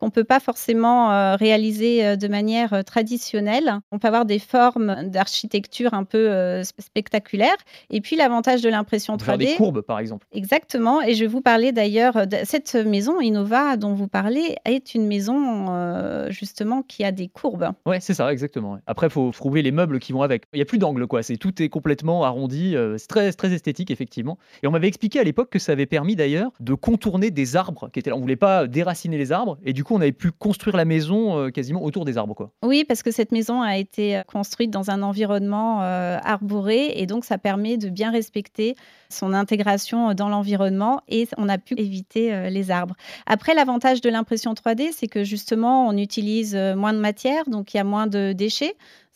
qu'on 0.04 0.08
ne 0.08 0.12
peut 0.12 0.24
pas 0.24 0.38
forcément 0.40 1.12
euh, 1.12 1.34
réaliser 1.36 2.04
euh, 2.04 2.16
de 2.16 2.28
manière 2.28 2.74
euh, 2.74 2.82
traditionnelle. 2.82 3.78
On 3.90 3.98
peut 3.98 4.08
avoir 4.08 4.26
des 4.26 4.38
formes 4.38 5.08
d'architecture 5.08 5.94
un 5.94 6.04
peu 6.04 6.28
sp- 6.60 6.80
spectaculaires. 6.80 7.56
Et 7.88 8.02
puis 8.02 8.14
l'avantage 8.14 8.60
de 8.60 8.68
l'impression 8.68 9.14
On 9.14 9.16
peut 9.16 9.24
faire 9.24 9.36
3D, 9.36 9.38
des 9.38 9.54
courbes 9.54 9.80
par 9.80 9.98
exemple. 9.98 10.26
Exactement, 10.32 11.00
et 11.00 11.14
je 11.14 11.20
vais 11.20 11.26
vous 11.26 11.40
parler 11.40 11.72
d'ailleurs 11.72 12.26
de 12.26 12.36
cette 12.44 12.74
maison 12.74 13.18
Innova 13.20 13.78
dont 13.78 13.94
vous 13.94 14.06
parlez 14.06 14.56
est 14.66 14.94
une 14.94 15.06
maison 15.06 15.68
euh, 15.70 16.30
justement 16.30 16.82
qui 16.82 17.02
a 17.02 17.10
des 17.10 17.28
courbes. 17.28 17.70
Ouais, 17.86 18.00
c'est 18.00 18.14
ça, 18.14 18.30
exactement. 18.30 18.76
Après, 18.86 19.06
il 19.06 19.10
faut 19.10 19.30
trouver 19.30 19.62
les 19.62 19.72
meubles 19.72 20.00
qui 20.00 20.12
vont 20.12 20.20
avec. 20.20 20.42
Il 20.52 20.56
n'y 20.56 20.62
a 20.62 20.66
plus 20.66 20.78
d'angle, 20.78 21.06
quoi. 21.06 21.22
C'est 21.22 21.38
tout 21.38 21.62
est 21.62 21.70
complètement 21.70 22.24
arrondi. 22.24 22.76
c'est 22.98 23.06
très, 23.06 23.32
très 23.32 23.52
esthétique, 23.54 23.90
effectivement. 23.90 24.36
Et 24.62 24.66
on 24.66 24.70
m'avait 24.70 24.88
expliqué 24.88 25.18
à 25.18 25.24
l'époque 25.24 25.48
que 25.48 25.58
ça 25.58 25.72
avait 25.72 25.86
permis 25.86 26.14
d'ailleurs 26.14 26.50
de 26.60 26.74
contourner 26.74 27.30
des 27.30 27.56
arbres 27.56 27.88
qui 27.90 28.00
étaient 28.00 28.10
là. 28.10 28.16
On 28.16 28.20
voulait 28.20 28.36
pas 28.36 28.66
déraciner 28.66 29.16
les 29.16 29.32
arbres, 29.32 29.56
et 29.64 29.72
du 29.72 29.82
coup, 29.84 29.93
on 29.94 30.00
avait 30.00 30.12
pu 30.12 30.30
construire 30.30 30.76
la 30.76 30.84
maison 30.84 31.38
euh, 31.38 31.50
quasiment 31.50 31.82
autour 31.82 32.04
des 32.04 32.18
arbres, 32.18 32.34
quoi. 32.34 32.50
Oui, 32.62 32.84
parce 32.84 33.02
que 33.02 33.10
cette 33.10 33.32
maison 33.32 33.62
a 33.62 33.76
été 33.76 34.16
euh, 34.16 34.22
construite 34.22 34.70
dans 34.70 34.90
un 34.90 35.02
environnement 35.02 35.82
euh, 35.82 36.18
arboré 36.22 36.92
et 36.96 37.06
donc 37.06 37.24
ça 37.24 37.38
permet 37.38 37.76
de 37.76 37.88
bien 37.88 38.10
respecter 38.10 38.76
son 39.08 39.32
intégration 39.32 40.14
dans 40.14 40.28
l'environnement 40.28 41.00
et 41.08 41.28
on 41.38 41.48
a 41.48 41.58
pu 41.58 41.74
éviter 41.78 42.50
les 42.50 42.70
arbres. 42.70 42.96
Après, 43.26 43.54
l'avantage 43.54 44.00
de 44.00 44.10
l'impression 44.10 44.54
3D, 44.54 44.88
c'est 44.92 45.06
que 45.06 45.22
justement 45.22 45.86
on 45.86 45.96
utilise 45.96 46.56
moins 46.56 46.92
de 46.92 46.98
matière, 46.98 47.44
donc 47.48 47.74
il 47.74 47.76
y 47.76 47.80
a 47.80 47.84
moins 47.84 48.08
de 48.08 48.32
déchets. 48.32 48.74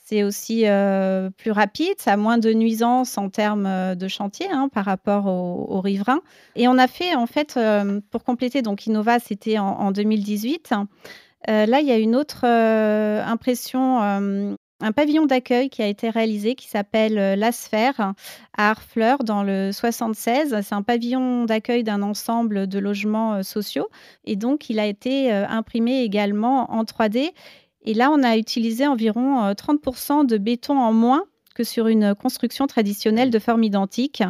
C'est 0.09 0.23
aussi 0.23 0.63
euh, 0.65 1.29
plus 1.37 1.51
rapide, 1.51 1.93
ça 1.99 2.15
a 2.15 2.17
moins 2.17 2.39
de 2.39 2.51
nuisances 2.55 3.19
en 3.19 3.29
termes 3.29 3.67
euh, 3.67 3.95
de 3.95 4.09
chantier 4.09 4.47
hein, 4.51 4.71
par 4.73 4.87
rapport 4.87 5.27
aux, 5.27 5.83
riverains. 5.83 6.23
Et 6.57 6.67
on 6.67 6.79
a 6.79 6.87
fait, 6.87 7.15
en 7.15 7.27
fait, 7.27 7.59
euh, 7.59 8.01
pour 8.11 8.25
compléter, 8.25 8.63
donc 8.63 8.87
Innova, 8.87 9.19
c'était 9.19 9.59
en, 9.59 9.67
en 9.67 9.93
2018. 9.93 10.73
Euh, 11.51 11.67
là, 11.67 11.81
il 11.81 11.87
y 11.87 11.91
a 11.91 11.99
une 11.99 12.17
autre 12.17 12.47
impression, 12.47 14.01
un 14.01 14.93
pavillon 14.93 15.27
d'accueil 15.27 15.69
qui 15.69 15.83
a 15.83 15.87
été 15.87 16.09
réalisé 16.09 16.55
qui 16.55 16.69
s'appelle 16.69 17.39
La 17.39 17.53
Sphère 17.53 18.15
à 18.57 18.71
Harfleur 18.71 19.25
dans 19.25 19.43
le 19.43 19.73
76. 19.73 20.57
C'est 20.63 20.75
un 20.75 20.83
pavillon 20.83 21.45
d'accueil 21.45 21.85
d'un 21.85 22.01
ensemble 22.01 22.67
de 22.67 22.79
logements 22.79 23.43
sociaux 23.43 23.91
et 24.25 24.37
donc 24.37 24.71
il 24.71 24.79
a 24.79 24.87
été 24.87 25.31
imprimé 25.31 26.01
également 26.01 26.73
en 26.73 26.85
3D. 26.85 27.33
Et 27.89 27.95
là, 27.95 28.11
on 28.11 28.23
a 28.23 28.37
utilisé 28.37 28.87
environ 28.87 29.43
euh, 29.43 29.55
30% 29.55 30.27
de 30.27 30.37
béton 30.37 30.79
en 30.79 30.93
moins 30.93 31.25
que 31.55 31.65
sur 31.65 31.87
une 31.87 32.15
construction 32.15 32.67
traditionnelle 32.67 33.31
de 33.31 33.39
forme 33.39 33.65
identique 33.65 34.23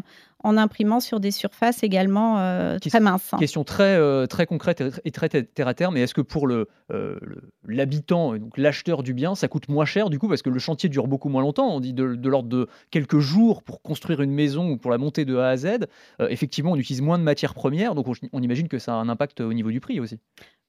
en 0.44 0.56
imprimant 0.56 1.00
sur 1.00 1.20
des 1.20 1.30
surfaces 1.30 1.82
également 1.82 2.38
euh, 2.38 2.78
très 2.78 3.00
minces. 3.00 3.30
Question 3.38 3.64
très, 3.64 3.96
euh, 3.96 4.26
très 4.26 4.46
concrète 4.46 4.82
et- 5.04 5.10
très 5.10 5.28
terre 5.28 5.68
à 5.68 5.74
terre, 5.74 5.90
mais 5.90 6.00
est-ce 6.02 6.14
que 6.14 6.20
pour 6.20 6.46
le, 6.46 6.68
euh, 6.92 7.16
le- 7.22 7.42
l'habitant, 7.66 8.36
donc 8.36 8.56
l'acheteur 8.56 9.02
du 9.02 9.14
bien, 9.14 9.34
ça 9.34 9.48
coûte 9.48 9.68
moins 9.68 9.84
cher 9.84 10.10
du 10.10 10.18
coup 10.18 10.28
parce 10.28 10.42
que 10.42 10.50
le 10.50 10.58
chantier 10.58 10.88
dure 10.88 11.06
beaucoup 11.08 11.28
moins 11.28 11.42
longtemps? 11.42 11.68
On 11.74 11.80
dit 11.80 11.92
de, 11.92 12.14
de 12.14 12.28
l'ordre 12.28 12.48
de 12.48 12.68
quelques 12.90 13.18
jours 13.18 13.62
pour 13.62 13.82
construire 13.82 14.20
une 14.20 14.32
maison 14.32 14.70
ou 14.70 14.76
pour 14.76 14.90
la 14.90 14.98
monter 14.98 15.24
de 15.24 15.36
A 15.36 15.48
à 15.48 15.56
Z. 15.56 15.86
Effectivement, 16.28 16.72
on 16.72 16.76
utilise 16.76 17.02
moins 17.02 17.18
de 17.18 17.24
matières 17.24 17.54
premières, 17.54 17.94
donc 17.94 18.06
on, 18.08 18.12
on 18.32 18.42
imagine 18.42 18.68
que 18.68 18.78
ça 18.78 18.92
a 18.92 18.96
un 18.96 19.08
impact 19.08 19.40
au 19.40 19.52
niveau 19.52 19.70
du 19.70 19.80
prix 19.80 19.98
aussi. 20.00 20.18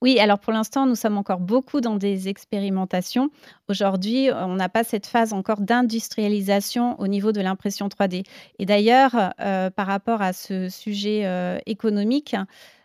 Oui, 0.01 0.17
alors 0.17 0.39
pour 0.39 0.53
l'instant, 0.53 0.85
nous 0.85 0.95
sommes 0.95 1.17
encore 1.17 1.41
beaucoup 1.41 1.81
dans 1.81 1.97
des 1.97 2.29
expérimentations. 2.29 3.31
Aujourd'hui, 3.67 4.29
on 4.33 4.55
n'a 4.55 4.69
pas 4.69 4.85
cette 4.85 5.05
phase 5.05 5.33
encore 5.33 5.59
d'industrialisation 5.59 6.97
au 7.01 7.07
niveau 7.07 7.33
de 7.33 7.41
l'impression 7.41 7.89
3D. 7.89 8.23
Et 8.59 8.65
d'ailleurs, 8.65 9.33
euh, 9.41 9.58
par 9.69 9.87
rapport 9.87 10.21
à 10.21 10.33
ce 10.33 10.69
sujet 10.69 11.25
euh, 11.25 11.57
économique, 11.65 12.35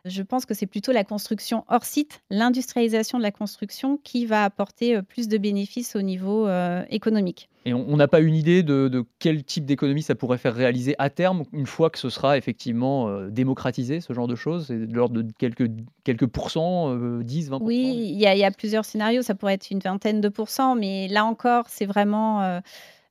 je 0.05 0.23
pense 0.23 0.45
que 0.45 0.55
c'est 0.55 0.67
plutôt 0.67 0.93
la 0.93 1.05
construction 1.05 1.65
hors 1.69 1.85
site, 1.85 2.23
l'industrialisation 2.31 3.19
de 3.19 3.23
la 3.23 3.31
construction 3.31 3.99
qui 4.03 4.27
va 4.27 4.45
apporter 4.45 4.97
euh, 4.97 5.03
plus 5.03 5.29
de 5.29 5.39
bénéfices 5.39 5.97
au 5.97 6.03
niveau 6.03 6.47
euh, 6.47 6.85
économique. 6.91 7.49
Et 7.67 7.73
on 7.73 7.97
n'a 7.97 8.09
pas 8.09 8.21
une 8.21 8.35
idée 8.35 8.63
de, 8.63 8.89
de 8.89 9.07
quel 9.19 9.43
type 9.43 9.65
d'économie 9.65 10.03
ça 10.03 10.15
pourrait 10.15 10.37
faire 10.37 10.55
réaliser 10.55 10.95
à 10.99 11.09
terme, 11.09 11.45
une 11.55 11.65
fois 11.65 11.89
que 11.89 11.99
ce 11.99 12.11
sera 12.11 12.37
effectivement 12.37 13.09
euh, 13.09 13.31
démocratisé, 13.31 14.03
ce 14.03 14.13
genre 14.13 14.27
de 14.27 14.35
choses? 14.35 14.69
De 14.69 14.95
l'ordre 14.95 15.23
de 15.23 15.33
quelques, 15.39 15.71
quelques 16.05 16.27
pourcents, 16.27 16.95
euh, 16.95 17.23
10, 17.23 17.49
20 17.49 17.59
Oui, 17.63 18.11
il 18.11 18.19
y, 18.19 18.25
y 18.25 18.45
a 18.45 18.51
plusieurs 18.51 18.85
scénarios. 18.85 19.23
Ça 19.23 19.35
pourrait 19.35 19.55
être 19.55 19.71
une 19.71 19.79
vingtaine 19.79 20.21
de 20.21 20.29
pourcents, 20.29 20.75
mais 20.75 21.09
là 21.09 21.25
encore, 21.25 21.65
c'est 21.69 21.87
vraiment 21.87 22.61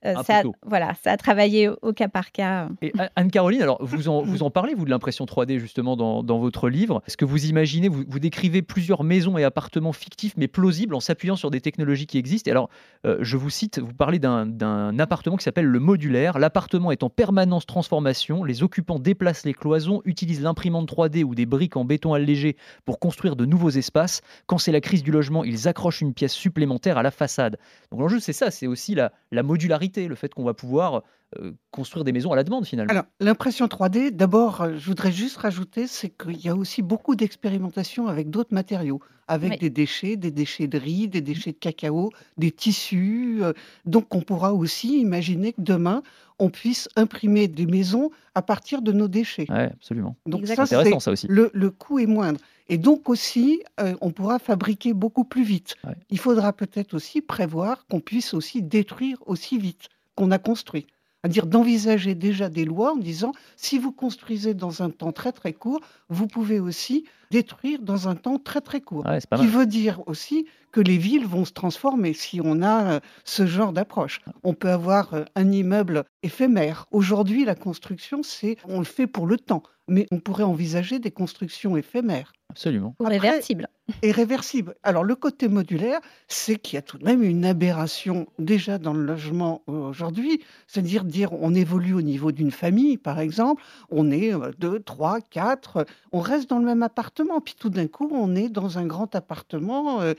euh, 0.05 0.15
ça, 0.24 0.41
tôt. 0.43 0.53
voilà, 0.65 0.93
ça 1.03 1.12
a 1.12 1.17
travaillé 1.17 1.69
au, 1.69 1.77
au 1.81 1.93
cas 1.93 2.07
par 2.07 2.31
cas. 2.31 2.69
Et 2.81 2.91
A- 3.00 3.10
Anne-Caroline, 3.15 3.62
alors 3.62 3.77
vous 3.83 4.07
en, 4.10 4.22
vous 4.22 4.43
en 4.43 4.50
parlez, 4.51 4.74
vous, 4.74 4.86
de 4.86 4.89
l'impression 4.89 5.25
3D 5.25 5.60
justement 5.60 5.95
dans, 5.95 6.24
dans 6.24 6.39
votre 6.39 6.69
livre. 6.69 7.01
Est-ce 7.07 7.17
que 7.17 7.25
vous 7.25 7.45
imaginez, 7.45 7.88
vous, 7.89 8.03
vous 8.07 8.19
décrivez 8.19 8.62
plusieurs 8.62 9.03
maisons 9.03 9.38
et 9.38 9.43
appartements 9.43 9.93
fictifs 9.93 10.33
mais 10.38 10.48
plausibles 10.48 10.95
en 10.95 11.00
s'appuyant 11.00 11.36
sur 11.36 11.51
des 11.51 11.62
technologies 11.62 12.07
qui 12.07 12.17
existent? 12.17 12.50
Et 12.50 12.51
alors, 12.51 12.69
euh, 13.05 13.17
je 13.22 13.38
vous 13.38 13.50
cite, 13.50 13.79
vous 13.79 13.93
parlez 13.93 14.19
d'un- 14.19 14.45
d'un 14.45 14.98
appartement 15.00 15.38
qui 15.38 15.43
s'appelle 15.43 15.65
le 15.65 15.79
modulaire. 15.79 16.39
L'appartement 16.39 16.91
est 16.91 17.03
en 17.03 17.10
permanence 17.10 17.65
transformation. 17.65 18.43
Les 18.43 18.63
occupants 18.63 19.00
déplacent 19.00 19.45
les 19.45 19.53
cloisons, 19.53 20.01
utilisent 20.05 20.41
l'imprimante 20.41 20.88
3D 20.89 21.24
ou 21.24 21.36
des 21.36 21.45
briques 21.45 21.77
en 21.77 21.86
béton 21.86 22.13
allégé 22.13 22.57
pour 22.86 23.00
construire 23.00 23.36
de 23.36 23.45
nouveaux 23.45 23.69
espaces. 23.69 24.22
Quand 24.48 24.57
c'est 24.57 24.72
la 24.72 24.81
crise 24.81 25.03
du 25.03 25.12
logement, 25.12 25.43
ils 25.43 25.67
accrochent 25.67 26.01
une 26.01 26.13
pièce 26.13 26.33
supplémentaire 26.33 26.98
à 26.98 27.03
la 27.03 27.12
façade. 27.12 27.57
Donc 27.91 28.00
l'enjeu, 28.01 28.19
c'est 28.19 28.33
ça, 28.33 28.50
c'est 28.51 28.67
aussi 28.67 28.95
la, 28.95 29.12
la 29.31 29.43
modularité, 29.43 29.92
le 29.97 30.15
fait 30.15 30.33
qu'on 30.33 30.43
va 30.43 30.53
pouvoir 30.53 31.03
euh, 31.39 31.51
construire 31.71 32.03
des 32.03 32.12
maisons 32.12 32.31
à 32.31 32.35
la 32.35 32.43
demande 32.43 32.65
finalement. 32.65 32.91
Alors, 32.91 33.05
l'impression 33.19 33.67
3D, 33.67 34.12
d'abord, 34.12 34.62
euh, 34.62 34.73
je 34.77 34.85
voudrais 34.85 35.12
juste 35.12 35.38
rajouter, 35.38 35.88
c'est 35.88 36.09
qu'il 36.09 36.39
y 36.39 36.50
a 36.50 36.55
aussi 36.55 36.81
beaucoup 36.81 37.15
d'expérimentation 37.15 38.07
avec 38.07 38.29
d'autres 38.29 38.53
matériaux, 38.53 39.00
avec 39.27 39.53
Oui. 39.53 39.57
des 39.57 39.69
déchets, 39.69 40.15
des 40.15 40.31
déchets 40.31 40.67
de 40.67 40.77
riz, 40.77 41.07
des 41.07 41.21
déchets 41.21 41.51
de 41.53 41.57
cacao, 41.57 42.12
des 42.38 42.51
tissus. 42.51 43.39
euh, 43.41 43.53
donc, 43.85 44.13
on 44.13 44.21
pourra 44.21 44.53
aussi 44.53 45.00
imaginer 45.00 45.53
que 45.53 45.62
demain, 45.62 46.03
on 46.43 46.50
puisse 46.50 46.89
imprimer 46.97 47.47
des 47.47 47.65
maisons 47.65 48.12
à 48.35 48.41
partir 48.41 48.81
de 48.81 48.91
nos 48.91 49.07
déchets. 49.07 49.45
Ouais, 49.50 49.69
absolument. 49.71 50.15
Donc, 50.25 50.41
C'est 50.45 50.55
ça, 50.55 50.63
intéressant 50.63 51.00
ça 51.00 51.12
aussi. 51.12 51.25
le, 51.29 51.50
le 51.53 51.69
coût 51.71 52.00
est 52.00 52.05
moindre. 52.05 52.39
Et 52.67 52.77
donc 52.77 53.07
aussi, 53.09 53.62
euh, 53.79 53.95
on 54.01 54.12
pourra 54.12 54.39
fabriquer 54.39 54.93
beaucoup 54.93 55.23
plus 55.23 55.43
vite. 55.43 55.75
Ouais. 55.85 55.95
Il 56.09 56.19
faudra 56.19 56.51
peut-être 56.51 56.93
aussi 56.95 57.21
prévoir 57.21 57.85
qu'on 57.88 58.01
puisse 58.01 58.33
aussi 58.33 58.62
détruire 58.62 59.17
aussi 59.25 59.57
vite 59.57 59.88
qu'on 60.15 60.31
a 60.31 60.38
construit. 60.38 60.85
C'est-à-dire 61.21 61.45
d'envisager 61.45 62.15
déjà 62.15 62.50
des 62.50 62.65
lois 62.65 62.91
en 62.93 62.97
disant, 62.97 63.31
si 63.55 63.79
vous 63.79 63.93
construisez 63.93 64.53
dans 64.53 64.83
un 64.83 64.89
temps 64.89 65.13
très 65.13 65.31
très 65.31 65.53
court, 65.53 65.79
vous 66.09 66.27
pouvez 66.27 66.59
aussi 66.59 67.05
détruire 67.31 67.79
dans 67.81 68.09
un 68.09 68.15
temps 68.15 68.38
très 68.39 68.59
très 68.59 68.81
court. 68.81 69.05
Ouais, 69.05 69.21
c'est 69.21 69.29
pas 69.29 69.38
Qui 69.38 69.47
veut 69.47 69.65
dire 69.65 70.01
aussi 70.05 70.45
que 70.74 70.82
les 70.82 70.98
villes 70.98 71.25
vont 71.25 71.46
se 71.46 71.53
transformer 71.53 72.12
si 72.13 72.42
on 72.44 72.62
a 72.62 72.96
euh, 72.96 73.00
ce 73.24 73.46
genre 73.46 73.72
d'approche. 73.72 74.20
On 74.44 74.53
peut 74.53 74.70
avoir 74.72 75.13
euh, 75.13 75.24
un 75.36 75.50
immeuble 75.51 76.03
éphémère. 76.24 76.88
Aujourd'hui, 76.92 77.46
la 77.46 77.56
construction, 77.56 78.22
c'est 78.24 78.58
on 78.68 78.80
le 78.80 78.86
fait 78.86 79.08
pour 79.08 79.27
le 79.27 79.38
temps, 79.38 79.63
mais 79.88 80.08
on 80.12 80.20
pourrait 80.20 80.44
envisager 80.44 81.00
des 81.00 81.12
constructions 81.12 81.77
éphémères 81.77 82.34
Absolument. 82.50 82.94
Ou 83.00 83.06
Après- 83.06 83.18
réversible. 83.18 83.68
et 84.03 84.12
réversibles. 84.12 84.75
Alors 84.84 85.03
le 85.03 85.15
côté 85.15 85.48
modulaire, 85.48 86.00
c'est 86.27 86.56
qu'il 86.58 86.75
y 86.75 86.77
a 86.77 86.84
tout 86.84 87.00
de 87.00 87.03
même 87.03 87.24
une 87.24 87.46
aberration 87.46 88.27
déjà 88.38 88.77
dans 88.77 88.94
le 88.94 89.03
logement 89.03 89.63
aujourd'hui, 89.65 90.39
c'est-à-dire 90.68 91.03
dire 91.03 91.34
on 91.34 91.56
évolue 91.56 91.96
au 91.96 92.03
niveau 92.03 92.32
d'une 92.32 92.51
famille, 92.51 92.98
par 92.98 93.20
exemple, 93.20 93.63
on 93.89 94.12
est 94.12 94.32
euh, 94.36 94.51
deux, 94.60 94.80
trois, 94.80 95.20
quatre, 95.20 95.77
euh, 95.77 95.84
on 96.12 96.20
reste 96.20 96.48
dans 96.48 96.60
le 96.60 96.65
même 96.65 96.84
appartement, 96.84 97.42
puis 97.42 97.56
tout 97.58 97.70
d'un 97.70 97.88
coup 97.88 98.08
on 98.13 98.36
est 98.36 98.50
dans 98.50 98.77
un 98.77 98.86
grand 98.86 99.15
appartement 99.15 100.01
euh, 100.01 100.13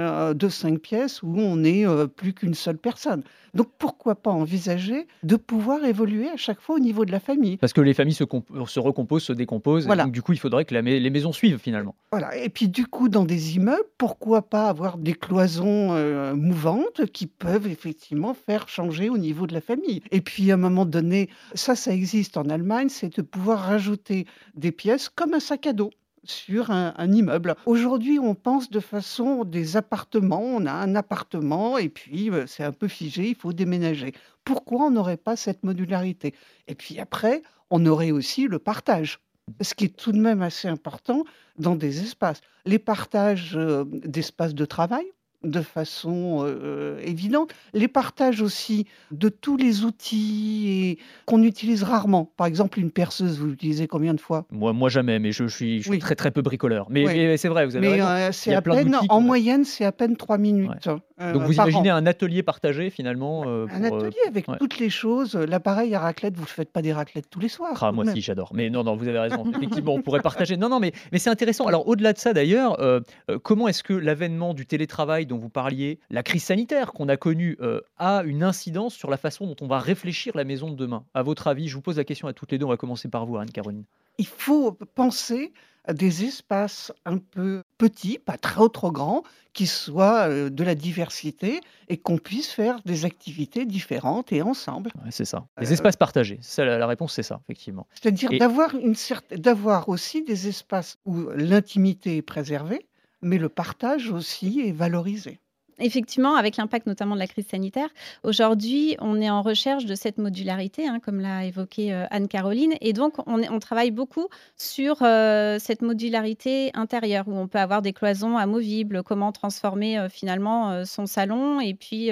euh, 0.00 0.34
de 0.34 0.48
cinq 0.48 0.78
pièces 0.80 1.22
où 1.22 1.34
on 1.38 1.62
est 1.64 1.86
euh, 1.86 2.06
plus 2.06 2.32
qu'une 2.32 2.54
seule 2.54 2.78
personne. 2.78 3.22
Donc 3.54 3.68
pourquoi 3.78 4.16
pas 4.16 4.30
envisager 4.32 5.06
de 5.22 5.36
pouvoir 5.36 5.84
évoluer 5.84 6.28
à 6.28 6.36
chaque 6.36 6.60
fois 6.60 6.74
au 6.74 6.78
niveau 6.80 7.04
de 7.04 7.12
la 7.12 7.20
famille 7.20 7.56
Parce 7.58 7.72
que 7.72 7.80
les 7.80 7.94
familles 7.94 8.14
se, 8.14 8.24
comp- 8.24 8.66
se 8.66 8.80
recomposent, 8.80 9.22
se 9.22 9.32
décomposent. 9.32 9.84
et 9.84 9.86
Voilà. 9.86 10.04
donc, 10.04 10.12
du 10.12 10.22
coup, 10.22 10.32
il 10.32 10.38
faudrait 10.40 10.64
que 10.64 10.74
la 10.74 10.82
les 10.82 11.10
maisons 11.10 11.32
suivent 11.32 11.58
finalement. 11.58 11.94
Voilà. 12.10 12.36
Et 12.36 12.48
puis 12.48 12.68
du 12.68 12.86
coup, 12.86 13.08
dans 13.08 13.24
des 13.24 13.54
immeubles, 13.56 13.84
pourquoi 13.96 14.42
pas 14.42 14.68
avoir 14.68 14.98
des 14.98 15.14
cloisons 15.14 15.92
euh, 15.92 16.34
mouvantes 16.34 17.06
qui 17.12 17.26
peuvent 17.28 17.68
effectivement 17.68 18.34
faire 18.34 18.68
changer 18.68 19.08
au 19.08 19.18
niveau 19.18 19.46
de 19.46 19.54
la 19.54 19.60
famille. 19.60 20.02
Et 20.10 20.20
puis 20.20 20.50
à 20.50 20.54
un 20.54 20.56
moment 20.58 20.84
donné, 20.84 21.28
ça, 21.54 21.76
ça 21.76 21.92
existe 21.92 22.36
en 22.36 22.48
Allemagne, 22.48 22.88
c'est 22.88 23.16
de 23.16 23.22
pouvoir 23.22 23.60
rajouter 23.60 24.26
des 24.56 24.72
pièces 24.72 25.08
comme 25.08 25.32
un 25.34 25.40
sac 25.40 25.66
à 25.68 25.72
dos 25.72 25.90
sur 26.24 26.70
un, 26.70 27.12
immeuble. 27.12 27.54
Aujourd'hui, 27.66 28.18
on 28.18 28.34
pense 28.34 28.70
de 28.70 28.80
façon 28.80 29.44
des 29.44 29.76
appartements. 29.76 30.42
On 30.42 30.66
a 30.66 30.72
un 30.72 30.94
appartement 30.94 31.78
et 31.78 31.88
puis 31.88 32.30
euh, 32.30 32.46
c'est 32.46 32.64
un 32.64 32.72
peu 32.72 32.88
figé, 32.88 33.28
il 33.28 33.34
faut 33.34 33.52
déménager. 33.52 34.12
Pourquoi 34.44 34.86
on 34.86 34.90
n'aurait 34.90 35.16
pas 35.16 35.36
cette 35.36 35.64
modularité? 35.64 36.34
Et 36.68 36.74
puis 36.74 36.98
après, 36.98 37.42
on 37.70 37.84
aurait 37.86 38.10
aussi 38.10 38.46
le 38.46 38.58
partage 38.58 39.20
ce 39.60 39.74
qui 39.74 39.84
est 39.84 39.96
tout 39.96 40.12
de 40.12 40.18
même 40.18 40.42
assez 40.42 40.68
important 40.68 41.24
dans 41.58 41.76
des 41.76 42.02
espaces. 42.02 42.40
Les 42.64 42.78
partages 42.78 43.56
euh, 43.56 43.84
d'espaces 43.86 44.54
de 44.54 44.64
travail, 44.64 45.04
de 45.44 45.60
façon 45.60 46.40
euh, 46.44 46.98
évidente. 47.04 47.52
Les 47.72 47.88
partages 47.88 48.40
aussi 48.42 48.86
de 49.10 49.28
tous 49.28 49.56
les 49.56 49.84
outils 49.84 50.98
qu'on 51.26 51.42
utilise 51.42 51.82
rarement. 51.82 52.30
Par 52.36 52.46
exemple, 52.46 52.80
une 52.80 52.90
perceuse, 52.90 53.38
vous 53.38 53.46
l'utilisez 53.48 53.86
combien 53.86 54.14
de 54.14 54.20
fois? 54.20 54.46
Moi, 54.50 54.72
moi 54.72 54.88
jamais, 54.88 55.18
mais 55.18 55.32
je, 55.32 55.46
je 55.46 55.54
suis, 55.54 55.78
je 55.78 55.82
suis 55.82 55.90
Oui. 55.92 55.98
très 55.98 56.14
très 56.14 56.30
peu 56.30 56.42
bricoleur. 56.42 56.86
Mais, 56.90 57.04
Oui. 57.06 57.14
mais 57.14 57.36
c'est 57.36 57.48
vrai, 57.48 57.66
vous 57.66 57.76
avez 57.76 57.86
Mais 57.86 57.92
raison. 57.94 58.06
euh, 58.06 58.28
c'est 58.32 58.54
à 58.54 58.62
peine, 58.62 58.96
en 59.08 59.20
moyenne, 59.20 59.64
c'est 59.64 59.84
à 59.84 59.92
peine 59.92 60.16
trois 60.16 60.38
minutes. 60.38 60.88
Donc 61.18 61.42
vous 61.42 61.52
imaginez 61.52 61.92
an. 61.92 61.96
un 61.96 62.06
atelier 62.06 62.42
partagé 62.42 62.90
finalement 62.90 63.44
euh, 63.46 63.66
Un 63.70 63.88
pour, 63.88 63.98
euh, 63.98 64.00
atelier 64.00 64.20
avec 64.26 64.48
ouais. 64.48 64.56
toutes 64.58 64.78
les 64.78 64.90
choses. 64.90 65.36
L'appareil 65.36 65.94
à 65.94 66.00
raclette, 66.00 66.34
vous 66.34 66.42
ne 66.42 66.46
faites 66.46 66.72
pas 66.72 66.82
des 66.82 66.92
raclettes 66.92 67.30
tous 67.30 67.40
les 67.40 67.48
soirs. 67.48 67.78
Ah, 67.82 67.92
moi 67.92 68.04
même. 68.04 68.14
si, 68.14 68.20
j'adore. 68.20 68.50
Mais 68.52 68.68
non, 68.68 68.82
non, 68.82 68.96
vous 68.96 69.06
avez 69.06 69.20
raison. 69.20 69.44
Effectivement, 69.56 69.94
on 69.94 70.02
pourrait 70.02 70.20
partager. 70.20 70.56
Non, 70.56 70.68
non, 70.68 70.80
mais, 70.80 70.92
mais 71.12 71.18
c'est 71.18 71.30
intéressant. 71.30 71.66
Alors, 71.66 71.86
au-delà 71.86 72.12
de 72.12 72.18
ça, 72.18 72.32
d'ailleurs, 72.32 72.80
euh, 72.80 73.00
euh, 73.30 73.38
comment 73.38 73.68
est-ce 73.68 73.82
que 73.82 73.92
l'avènement 73.92 74.54
du 74.54 74.66
télétravail 74.66 75.26
dont 75.26 75.38
vous 75.38 75.48
parliez, 75.48 76.00
la 76.10 76.22
crise 76.22 76.44
sanitaire 76.44 76.92
qu'on 76.92 77.08
a 77.08 77.16
connue, 77.16 77.56
euh, 77.60 77.80
a 77.98 78.22
une 78.24 78.42
incidence 78.42 78.94
sur 78.94 79.10
la 79.10 79.16
façon 79.16 79.46
dont 79.46 79.56
on 79.60 79.66
va 79.66 79.78
réfléchir 79.78 80.36
la 80.36 80.44
maison 80.44 80.70
de 80.70 80.76
demain? 80.76 81.04
À 81.14 81.22
votre 81.22 81.46
avis, 81.46 81.68
je 81.68 81.76
vous 81.76 81.82
pose 81.82 81.96
la 81.96 82.04
question 82.04 82.26
à 82.28 82.32
toutes 82.32 82.50
les 82.52 82.58
deux. 82.58 82.66
On 82.66 82.70
va 82.70 82.76
commencer 82.76 83.08
par 83.08 83.26
vous, 83.26 83.36
Anne-Caroline. 83.36 83.84
il 84.18 84.26
faut 84.26 84.72
penser 84.72 85.52
des 85.92 86.24
espaces 86.24 86.92
un 87.04 87.18
peu 87.18 87.62
petits, 87.78 88.18
pas 88.18 88.38
trop 88.38 88.68
trop 88.68 88.90
grands, 88.90 89.22
qui 89.52 89.66
soient 89.66 90.28
euh, 90.28 90.50
de 90.50 90.64
la 90.64 90.74
diversité 90.74 91.60
et 91.88 91.96
qu'on 91.98 92.18
puisse 92.18 92.50
faire 92.52 92.80
des 92.84 93.04
activités 93.04 93.66
différentes 93.66 94.32
et 94.32 94.42
ensemble. 94.42 94.90
Ouais, 95.04 95.10
c'est 95.10 95.24
ça. 95.24 95.46
Les 95.60 95.68
Euh, 95.68 95.72
espaces 95.74 95.96
partagés. 95.96 96.38
Ça, 96.40 96.64
la, 96.64 96.78
la 96.78 96.86
réponse, 96.86 97.12
c'est 97.12 97.22
ça, 97.22 97.40
effectivement. 97.44 97.86
C'est-à-dire 97.94 98.32
Et- 98.32 98.38
d'avoir 98.38 98.74
une 98.74 98.94
certaine, 98.94 99.38
d'avoir 99.38 99.88
aussi 99.88 100.22
des 100.24 100.48
espaces 100.48 100.96
où 101.04 101.28
l'intimité 101.36 102.16
est 102.16 102.22
préservée, 102.22 102.86
mais 103.22 103.38
le 103.38 103.48
partage 103.48 104.10
aussi 104.10 104.60
est 104.66 104.72
valorisé. 104.72 105.38
Effectivement, 105.80 106.36
avec 106.36 106.56
l'impact 106.56 106.86
notamment 106.86 107.16
de 107.16 107.20
la 107.20 107.26
crise 107.26 107.48
sanitaire, 107.48 107.88
aujourd'hui, 108.22 108.96
on 109.00 109.20
est 109.20 109.30
en 109.30 109.42
recherche 109.42 109.86
de 109.86 109.96
cette 109.96 110.18
modularité, 110.18 110.86
hein, 110.86 111.00
comme 111.04 111.18
l'a 111.18 111.44
évoqué 111.44 111.92
euh, 111.92 112.06
Anne-Caroline. 112.10 112.74
Et 112.80 112.92
donc, 112.92 113.14
on, 113.26 113.58
travaille 113.58 113.90
beaucoup 113.90 114.28
sur 114.56 114.98
euh, 115.02 115.58
cette 115.58 115.82
modularité 115.82 116.70
intérieure, 116.74 117.26
où 117.26 117.36
on 117.36 117.48
peut 117.48 117.58
avoir 117.58 117.82
des 117.82 117.92
cloisons 117.92 118.36
amovibles, 118.36 119.02
comment 119.02 119.32
transformer 119.32 119.98
euh, 119.98 120.08
finalement 120.08 120.84
son 120.84 121.06
salon 121.06 121.60
et 121.60 121.74
puis 121.74 122.10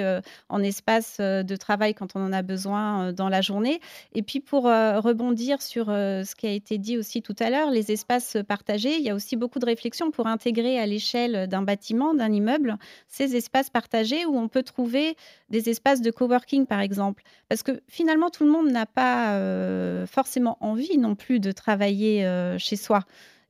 en 0.49 0.61
espace 0.61 1.19
de 1.19 1.55
travail 1.55 1.93
quand 1.93 2.15
on 2.15 2.25
en 2.25 2.33
a 2.33 2.41
besoin 2.41 3.13
dans 3.13 3.29
la 3.29 3.41
journée. 3.41 3.79
Et 4.13 4.23
puis, 4.23 4.39
pour 4.39 4.63
rebondir 4.63 5.61
sur 5.61 5.87
ce 5.87 6.35
qui 6.35 6.47
a 6.47 6.51
été 6.51 6.77
dit 6.77 6.97
aussi 6.97 7.21
tout 7.21 7.35
à 7.39 7.49
l'heure, 7.49 7.71
les 7.71 7.91
espaces 7.91 8.37
partagés, 8.47 8.97
il 8.97 9.03
y 9.03 9.09
a 9.09 9.15
aussi 9.15 9.35
beaucoup 9.35 9.59
de 9.59 9.65
réflexions 9.65 10.11
pour 10.11 10.27
intégrer 10.27 10.79
à 10.79 10.85
l'échelle 10.85 11.47
d'un 11.47 11.61
bâtiment, 11.61 12.13
d'un 12.13 12.31
immeuble, 12.31 12.77
ces 13.07 13.35
espaces 13.35 13.52
partagés 13.69 14.25
où 14.25 14.37
on 14.37 14.47
peut 14.47 14.63
trouver 14.63 15.15
des 15.49 15.69
espaces 15.69 16.01
de 16.01 16.11
coworking, 16.11 16.65
par 16.65 16.79
exemple. 16.79 17.23
Parce 17.49 17.63
que 17.63 17.81
finalement, 17.87 18.29
tout 18.29 18.43
le 18.43 18.51
monde 18.51 18.69
n'a 18.69 18.85
pas 18.85 19.33
euh, 19.33 20.05
forcément 20.07 20.57
envie 20.59 20.97
non 20.97 21.15
plus 21.15 21.39
de 21.39 21.51
travailler 21.51 22.25
euh, 22.25 22.57
chez 22.57 22.75
soi 22.75 23.05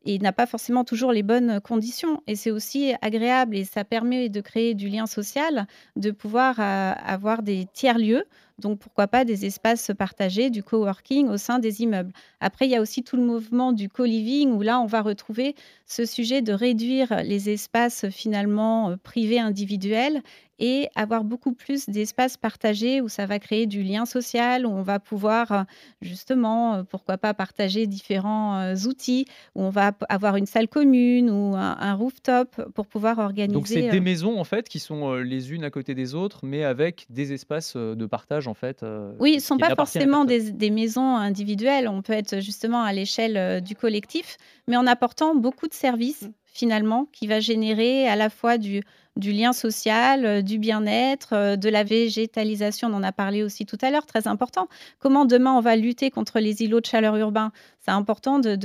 et 0.05 0.19
n'a 0.19 0.33
pas 0.33 0.45
forcément 0.45 0.83
toujours 0.83 1.11
les 1.11 1.23
bonnes 1.23 1.61
conditions. 1.61 2.21
Et 2.27 2.35
c'est 2.35 2.51
aussi 2.51 2.93
agréable 3.01 3.55
et 3.55 3.63
ça 3.63 3.83
permet 3.83 4.29
de 4.29 4.41
créer 4.41 4.73
du 4.73 4.89
lien 4.89 5.05
social, 5.05 5.67
de 5.95 6.11
pouvoir 6.11 6.59
euh, 6.59 6.93
avoir 7.05 7.41
des 7.41 7.67
tiers-lieux. 7.73 8.25
Donc, 8.59 8.79
pourquoi 8.79 9.07
pas 9.07 9.25
des 9.25 9.45
espaces 9.45 9.91
partagés, 9.97 10.49
du 10.49 10.63
coworking 10.63 11.27
au 11.27 11.37
sein 11.37 11.59
des 11.59 11.81
immeubles. 11.81 12.13
Après, 12.39 12.65
il 12.65 12.71
y 12.71 12.75
a 12.75 12.81
aussi 12.81 13.03
tout 13.03 13.17
le 13.17 13.23
mouvement 13.23 13.71
du 13.71 13.89
co-living 13.89 14.51
où 14.51 14.61
là, 14.61 14.79
on 14.79 14.85
va 14.85 15.01
retrouver 15.01 15.55
ce 15.85 16.05
sujet 16.05 16.41
de 16.41 16.53
réduire 16.53 17.21
les 17.23 17.49
espaces 17.49 18.09
finalement 18.09 18.91
euh, 18.91 18.95
privés 18.97 19.39
individuels 19.39 20.21
et 20.59 20.87
avoir 20.95 21.23
beaucoup 21.23 21.53
plus 21.53 21.89
d'espaces 21.89 22.37
partagés 22.37 23.01
où 23.01 23.09
ça 23.09 23.25
va 23.25 23.39
créer 23.39 23.65
du 23.65 23.83
lien 23.83 24.05
social, 24.05 24.65
où 24.65 24.69
on 24.69 24.81
va 24.81 24.99
pouvoir 24.99 25.51
euh, 25.51 25.63
justement, 26.01 26.75
euh, 26.75 26.83
pourquoi 26.83 27.17
pas, 27.17 27.33
partager 27.33 27.85
différents 27.85 28.73
outils, 28.85 29.25
où 29.55 29.63
on 29.63 29.69
va 29.69 29.91
avoir 30.09 30.35
une 30.35 30.45
salle 30.45 30.67
commune 30.67 31.29
ou 31.29 31.55
un, 31.55 31.75
un 31.79 31.93
rooftop 31.95 32.69
pour 32.73 32.87
pouvoir 32.87 33.19
organiser. 33.19 33.53
Donc, 33.53 33.67
c'est 33.67 33.89
des 33.89 33.99
maisons, 33.99 34.39
en 34.39 34.43
fait, 34.43 34.69
qui 34.69 34.79
sont 34.79 35.15
les 35.15 35.51
unes 35.51 35.63
à 35.63 35.69
côté 35.69 35.95
des 35.95 36.15
autres, 36.15 36.41
mais 36.43 36.63
avec 36.63 37.07
des 37.09 37.33
espaces 37.33 37.75
de 37.75 38.05
partage, 38.05 38.42
en 38.47 38.53
fait. 38.53 38.83
euh, 38.83 39.13
Oui, 39.19 39.31
ce 39.33 39.35
ne 39.37 39.41
sont 39.41 39.57
pas 39.57 39.75
forcément 39.75 40.25
des, 40.25 40.51
des 40.51 40.69
maisons 40.69 41.15
individuelles. 41.15 41.87
On 41.87 42.01
peut 42.01 42.13
être 42.13 42.39
justement 42.39 42.83
à 42.83 42.93
l'échelle 42.93 43.37
euh, 43.37 43.59
du 43.59 43.75
collectif, 43.75 44.37
mais 44.67 44.77
en 44.77 44.87
apportant 44.87 45.35
beaucoup 45.35 45.67
de 45.67 45.73
services 45.73 46.23
Mm. 46.23 46.31
finalement, 46.45 47.05
qui 47.11 47.27
va 47.27 47.39
générer 47.39 48.07
à 48.07 48.15
la 48.15 48.29
fois 48.29 48.57
du, 48.59 48.83
du 49.15 49.31
lien 49.31 49.53
social, 49.53 50.25
euh, 50.25 50.41
du 50.41 50.59
bien-être, 50.59 51.33
euh, 51.33 51.55
de 51.55 51.67
la 51.69 51.83
végétalisation. 51.83 52.89
On 52.89 52.93
en 52.93 53.03
a 53.03 53.11
parlé 53.11 53.43
aussi 53.43 53.65
tout 53.65 53.77
à 53.81 53.89
l'heure, 53.89 54.05
très 54.05 54.27
important. 54.27 54.67
Comment 54.99 55.25
demain 55.25 55.53
on 55.53 55.61
va 55.61 55.75
lutter 55.75 56.11
contre 56.11 56.39
les 56.39 56.61
îlots 56.61 56.81
de 56.81 56.85
chaleur 56.85 57.15
urbains 57.17 57.51
C'est 57.79 57.91
important 57.91 58.39
de, 58.39 58.55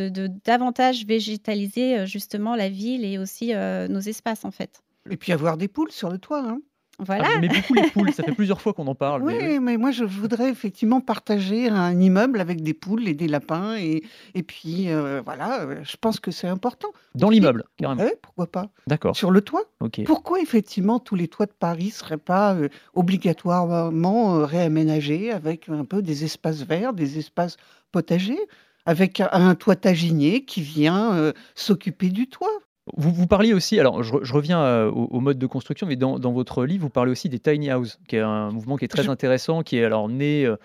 davantage 0.45 1.07
végétaliser 1.07 2.07
justement 2.07 2.57
la 2.57 2.69
ville 2.69 3.05
et 3.05 3.19
aussi 3.19 3.55
nos 3.55 4.01
espaces 4.01 4.45
en 4.45 4.51
fait. 4.51 4.83
Et 5.11 5.17
puis 5.17 5.33
avoir 5.33 5.57
des 5.57 5.69
poules 5.69 5.91
sur 5.93 6.11
le 6.11 6.19
toit. 6.19 6.43
Hein. 6.47 6.61
Voilà. 7.00 7.28
Ah, 7.28 7.38
mais 7.40 7.49
beaucoup 7.49 7.75
les 7.75 7.90
poules, 7.90 8.12
ça 8.12 8.25
fait 8.25 8.33
plusieurs 8.33 8.61
fois 8.61 8.73
qu'on 8.73 8.87
en 8.88 8.95
parle. 8.97 9.23
Oui, 9.23 9.61
mais, 9.61 9.76
moi 9.76 9.93
je 9.93 10.05
voudrais 10.05 10.50
effectivement 10.50 11.00
partager 11.00 11.69
un 11.69 11.99
immeuble 12.00 12.40
avec 12.40 12.61
des 12.61 12.75
poules 12.75 13.07
et 13.07 13.14
des 13.14 13.28
lapins 13.28 13.76
et, 13.76 14.02
et 14.35 14.43
puis 14.43 14.90
euh, 14.90 15.23
voilà, 15.25 15.61
euh, 15.61 15.76
je 15.85 15.97
pense 15.97 16.19
que 16.19 16.33
c'est 16.33 16.49
important. 16.49 16.88
Dans 17.14 17.31
l'immeuble, 17.31 17.64
carrément. 17.76 18.02
Oui, 18.02 18.11
pourquoi 18.21 18.49
pas 18.49 18.71
D'accord. 18.88 19.17
Sur 19.17 19.31
le 19.31 19.43
toit. 19.43 19.62
Pourquoi 20.07 20.40
effectivement 20.40 20.99
tous 20.99 21.14
les 21.14 21.28
toits 21.28 21.47
de 21.47 21.52
Paris 21.52 21.87
ne 21.87 21.90
seraient 21.93 22.17
pas 22.17 22.55
euh, 22.55 22.69
obligatoirement 22.95 24.45
réaménagés 24.45 25.31
avec 25.31 25.69
un 25.69 25.85
peu 25.85 26.02
des 26.02 26.25
espaces 26.25 26.62
verts, 26.62 26.95
des 26.95 27.19
espaces 27.19 27.59
potagers 27.93 28.40
avec 28.87 29.21
un, 29.21 29.55
toitaginier 29.55 30.47
qui 30.47 30.62
vient 30.62 31.33
s'occuper 31.55 32.09
du 32.09 32.26
toit? 32.26 32.49
Vous, 32.97 33.12
vous 33.12 33.26
parliez 33.26 33.52
aussi, 33.52 33.78
alors 33.78 34.02
je, 34.02 34.33
reviens 34.33 34.61
euh, 34.61 34.90
au, 34.90 35.21
mode 35.21 35.38
de 35.38 35.47
construction, 35.47 35.87
mais 35.87 35.97
dans, 35.97 36.18
votre 36.33 36.64
livre, 36.64 36.83
vous 36.83 36.90
parlez 36.90 37.12
aussi 37.12 37.28
des 37.28 37.38
tiny 37.38 37.73
houses, 37.73 37.99
qui 38.09 38.16
est 38.16 38.21
un 38.21 38.50
mouvement 38.50 38.76
qui 38.76 38.85
est 38.85 38.88
très 38.88 39.09
intéressant, 39.09 39.62
qui 39.62 39.78
est 39.78 39.85
alors 39.85 40.09
né 40.09 40.45
euh, 40.45 40.57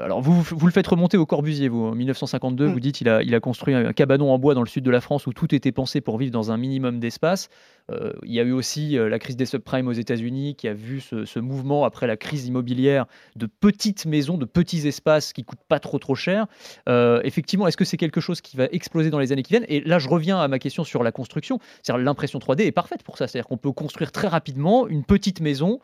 alors 0.00 0.20
vous, 0.20 0.42
vous 0.42 0.66
le 0.66 0.72
faites 0.72 0.86
remonter 0.86 1.16
au 1.16 1.26
Corbusier, 1.26 1.68
vous. 1.68 1.84
En 1.84 1.94
1952, 1.94 2.66
mm. 2.66 2.72
vous 2.72 2.80
dites 2.80 3.00
il 3.00 3.08
a, 3.08 3.22
il 3.22 3.34
a 3.34 3.40
construit 3.40 3.74
un 3.74 3.92
cabanon 3.92 4.32
en 4.32 4.38
bois 4.38 4.54
dans 4.54 4.62
le 4.62 4.68
sud 4.68 4.84
de 4.84 4.90
la 4.90 5.00
France 5.00 5.26
où 5.26 5.32
tout 5.32 5.54
était 5.54 5.72
pensé 5.72 6.00
pour 6.00 6.18
vivre 6.18 6.32
dans 6.32 6.50
un 6.50 6.56
minimum 6.56 6.98
d'espace. 6.98 7.48
Euh, 7.92 8.12
il 8.24 8.32
y 8.32 8.40
a 8.40 8.42
eu 8.42 8.50
aussi 8.50 8.98
euh, 8.98 9.08
la 9.08 9.20
crise 9.20 9.36
des 9.36 9.46
subprimes 9.46 9.86
aux 9.86 9.92
États-Unis 9.92 10.56
qui 10.56 10.66
a 10.66 10.74
vu 10.74 11.00
ce, 11.00 11.38
mouvement 11.38 11.84
après 11.84 12.08
la 12.08 12.16
crise 12.16 12.46
immobilière 12.46 13.06
de 13.36 13.46
petites 13.46 14.06
maisons, 14.06 14.38
de 14.38 14.44
petits 14.44 14.88
espaces 14.88 15.32
qui 15.32 15.44
coûtent 15.44 15.58
pas 15.68 15.78
trop 15.78 15.98
trop 16.00 16.16
cher. 16.16 16.46
effectivement, 16.88 17.68
est-ce 17.68 17.76
que 17.76 17.84
c'est 17.84 17.96
quelque 17.96 18.20
chose 18.20 18.40
qui 18.40 18.56
va 18.56 18.64
exploser 18.72 19.10
dans 19.10 19.20
les 19.20 19.32
années 19.32 19.42
qui 19.42 19.52
viennent? 19.52 19.66
Et 19.68 19.80
là, 19.82 19.98
je 19.98 20.08
reviens 20.08 20.40
à 20.40 20.48
ma 20.48 20.58
question 20.58 20.82
sur 20.82 21.02
la 21.02 21.12
construction. 21.12 21.60
C'est-à-dire 21.82 22.04
l'impression 22.04 22.38
3D 22.38 22.62
est 22.62 22.72
parfaite 22.72 23.02
pour 23.04 23.18
ça. 23.18 23.28
C'est-à-dire 23.28 23.46
qu'on 23.46 23.56
peut 23.56 23.72
construire 23.72 24.10
très 24.10 24.28
rapidement 24.28 24.88
une 24.88 25.04
petite 25.04 25.40
maison 25.40 25.78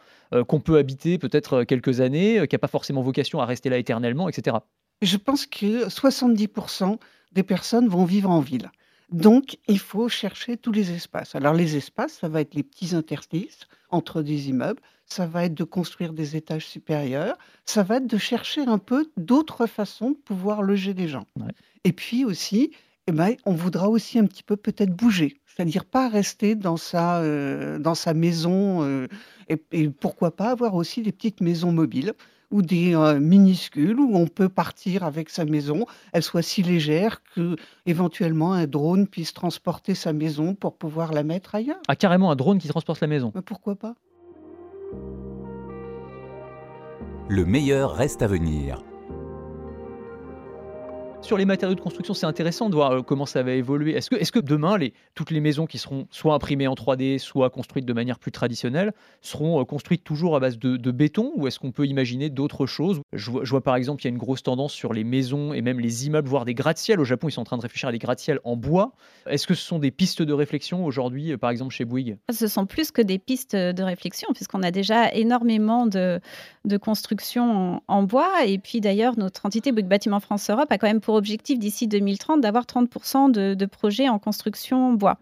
qu'on 0.49 0.61
peut 0.61 0.79
habiter 0.79 1.19
peut-être 1.19 1.65
quelques 1.65 2.01
années, 2.01 2.47
qui 2.49 2.55
n'a 2.55 2.59
pas 2.59 2.69
forcément 2.69 3.03
vocation 3.03 3.41
à 3.41 3.47
rester 3.47 3.69
là 3.71 3.79
éternellement 3.79 4.29
etc. 4.29 4.57
Je 5.03 5.17
pense 5.17 5.47
que 5.47 5.89
70% 5.89 6.99
des 7.33 7.43
personnes 7.43 7.89
vont 7.89 8.05
vivre 8.05 8.31
en 8.31 8.41
ville. 8.41 8.71
Donc, 9.11 9.59
il 9.69 9.79
faut 9.79 10.09
chercher 10.09 10.57
tous 10.57 10.73
les 10.73 10.91
espaces. 10.91 11.35
Alors, 11.35 11.53
les 11.53 11.77
espaces, 11.77 12.15
ça 12.15 12.29
va 12.29 12.41
être 12.41 12.55
les 12.55 12.63
petits 12.63 12.95
interstices 12.95 13.61
entre 13.91 14.23
des 14.23 14.49
immeubles, 14.49 14.81
ça 15.05 15.27
va 15.27 15.45
être 15.45 15.55
de 15.55 15.65
construire 15.65 16.15
des 16.15 16.35
étages 16.37 16.67
supérieurs, 16.67 17.37
ça 17.67 17.83
va 17.83 17.97
être 17.97 18.07
de 18.07 18.17
chercher 18.17 18.63
un 18.63 18.79
peu 18.79 19.11
d'autres 19.19 19.67
façons 19.67 20.13
de 20.13 20.17
pouvoir 20.17 20.63
loger 20.63 20.95
les 20.95 21.09
gens. 21.09 21.27
Et 21.85 21.93
puis 21.93 22.25
aussi, 22.25 22.73
eh 23.09 23.13
ben, 23.13 23.35
on 23.47 23.53
voudra 23.53 23.89
aussi 23.89 24.19
un 24.19 24.27
petit 24.27 24.43
peu 24.43 24.57
peut-être 24.57 24.95
bouger, 24.95 25.41
c'est-à-dire 25.47 25.85
pas 25.85 26.09
rester 26.09 26.55
dans 26.55 26.77
sa, 26.77 27.19
euh, 27.19 27.79
dans 27.79 27.95
sa 27.95 28.15
maison, 28.15 28.83
euh, 28.83 29.09
et, 29.49 29.89
pourquoi 29.89 30.37
pas 30.37 30.51
avoir 30.51 30.75
aussi 30.75 31.03
des 31.03 31.13
petites 31.13 31.41
maisons 31.41 31.73
mobiles 31.73 32.13
ou 32.53 32.63
des 32.63 32.95
euh, 32.95 33.19
minuscules 33.19 33.99
où 33.99 34.15
on 34.15 34.27
peut 34.29 34.49
partir 34.49 35.05
avec 35.05 35.31
sa 35.31 35.45
maison, 35.45 35.87
elle 36.13 36.23
soit 36.23 36.43
si 36.43 36.63
légère 36.63 37.23
que 37.35 37.57
éventuellement 37.87 38.53
un 38.53 38.67
drone 38.67 39.09
puisse 39.09 39.33
transporter 39.33 39.95
sa 39.95 40.13
maison 40.13 40.55
pour 40.55 40.77
pouvoir 40.77 41.13
la 41.13 41.25
mettre 41.25 41.55
ailleurs. 41.55 41.81
Ah 41.89 41.97
carrément 41.97 42.31
un 42.31 42.37
drone 42.37 42.59
qui 42.59 42.69
transporte 42.69 43.01
la 43.01 43.09
maison. 43.09 43.33
Mais 43.35 43.43
pourquoi 43.43 43.75
pas? 43.75 43.95
Le 47.29 47.45
meilleur 47.47 47.95
reste 47.95 48.23
à 48.23 48.27
venir. 48.27 48.83
Sur 51.23 51.39
les 51.39 51.45
matériaux 51.45 51.77
de 51.77 51.81
construction, 51.81 52.15
c'est 52.15 52.27
intéressant 52.27 52.69
de 52.69 52.75
voir 52.75 52.91
euh, 52.91 53.03
comment 53.03 53.27
ça 53.27 53.45
va 53.45 53.53
évoluer. 53.53 53.93
Est-ce 53.93 54.11
que, 54.11 54.17
est 54.17 54.29
que 54.29 54.41
demain, 54.41 54.77
toutes 55.15 55.31
les 55.31 55.39
maisons 55.39 55.67
qui 55.67 55.79
seront 55.79 56.09
soit 56.11 56.35
imprimées 56.35 56.67
en 56.67 56.75
3D, 56.75 57.19
soit 57.19 57.49
construites 57.49 57.87
de 57.87 57.93
manière 57.93 58.19
plus 58.19 58.33
traditionnelle, 58.33 58.93
seront 59.21 59.61
euh, 59.61 59.65
construites 59.65 60.03
toujours 60.03 60.35
à 60.35 60.41
base 60.41 60.59
de, 60.59 60.91
béton 60.91 61.31
ou 61.37 61.47
est-ce 61.47 61.61
qu'on 61.61 61.71
peut 61.71 61.87
imaginer 61.87 62.29
d'autres 62.29 62.67
choses? 62.67 63.03
Je 63.13 63.31
vois, 63.31 63.61
par 63.61 63.77
exemple 63.77 64.03
qu'il 64.03 64.11
y 64.11 64.13
a 64.13 64.15
une 64.15 64.19
grosse 64.19 64.43
tendance 64.43 64.73
sur 64.73 64.93
les 64.93 65.05
maisons 65.05 65.53
et 65.53 65.63
même 65.63 65.79
les 65.79 66.07
immeubles, 66.07 66.29
voire 66.29 66.45
des 66.45 66.55
gratte-ciels. 66.55 66.99
Au 66.99 67.05
Japon, 67.05 67.29
ils 67.29 67.33
sont 67.33 67.43
en 67.43 67.45
train 67.45 67.57
de 67.57 67.63
réfléchir 67.63 67.89
à 67.89 67.93
des 67.93 67.99
gratte-ciels 67.99 68.41
en 68.43 68.57
bois. 68.57 68.93
Est-ce 69.27 69.47
que 69.47 69.55
ce 69.55 69.65
sont 69.65 69.79
des 69.79 69.93
pistes 69.93 70.23
de 70.23 70.33
réflexion 70.33 70.85
aujourd'hui, 70.85 71.33
euh, 71.33 71.39
par 71.39 71.51
exemple 71.51 71.73
chez 71.73 71.85
Bouygues? 71.85 72.19
Ce 72.33 72.49
sont 72.49 72.67
plus 72.67 72.91
que 72.91 73.01
des 73.01 73.21
pistes 73.21 73.55
de 73.55 73.83
réflexion, 73.83 74.29
puisqu'on 74.35 74.63
a 74.65 74.73
déjà 74.73 75.13
énormément 75.13 75.87
de, 75.87 76.21
de 76.65 76.77
construction 76.77 77.81
en, 77.87 78.03
bois. 78.03 78.45
Et 78.45 78.59
puis 78.59 78.81
d'ailleurs, 78.81 79.17
notre 79.17 79.47
entité 79.47 79.71
Bouygues 79.71 79.87
Bâtiment 79.87 80.19
France 80.19 80.51
Europe 80.51 80.67
a 80.71 80.79
quand 80.79 80.89
même 80.89 81.01
pour 81.01 81.12
objectif 81.15 81.59
d'ici 81.59 81.89
2030 81.89 82.41
d'avoir 82.41 82.65
30% 82.65 83.31
de, 83.31 83.67
projets 83.67 84.09
en 84.09 84.19
construction 84.19 84.93
bois. 84.93 85.19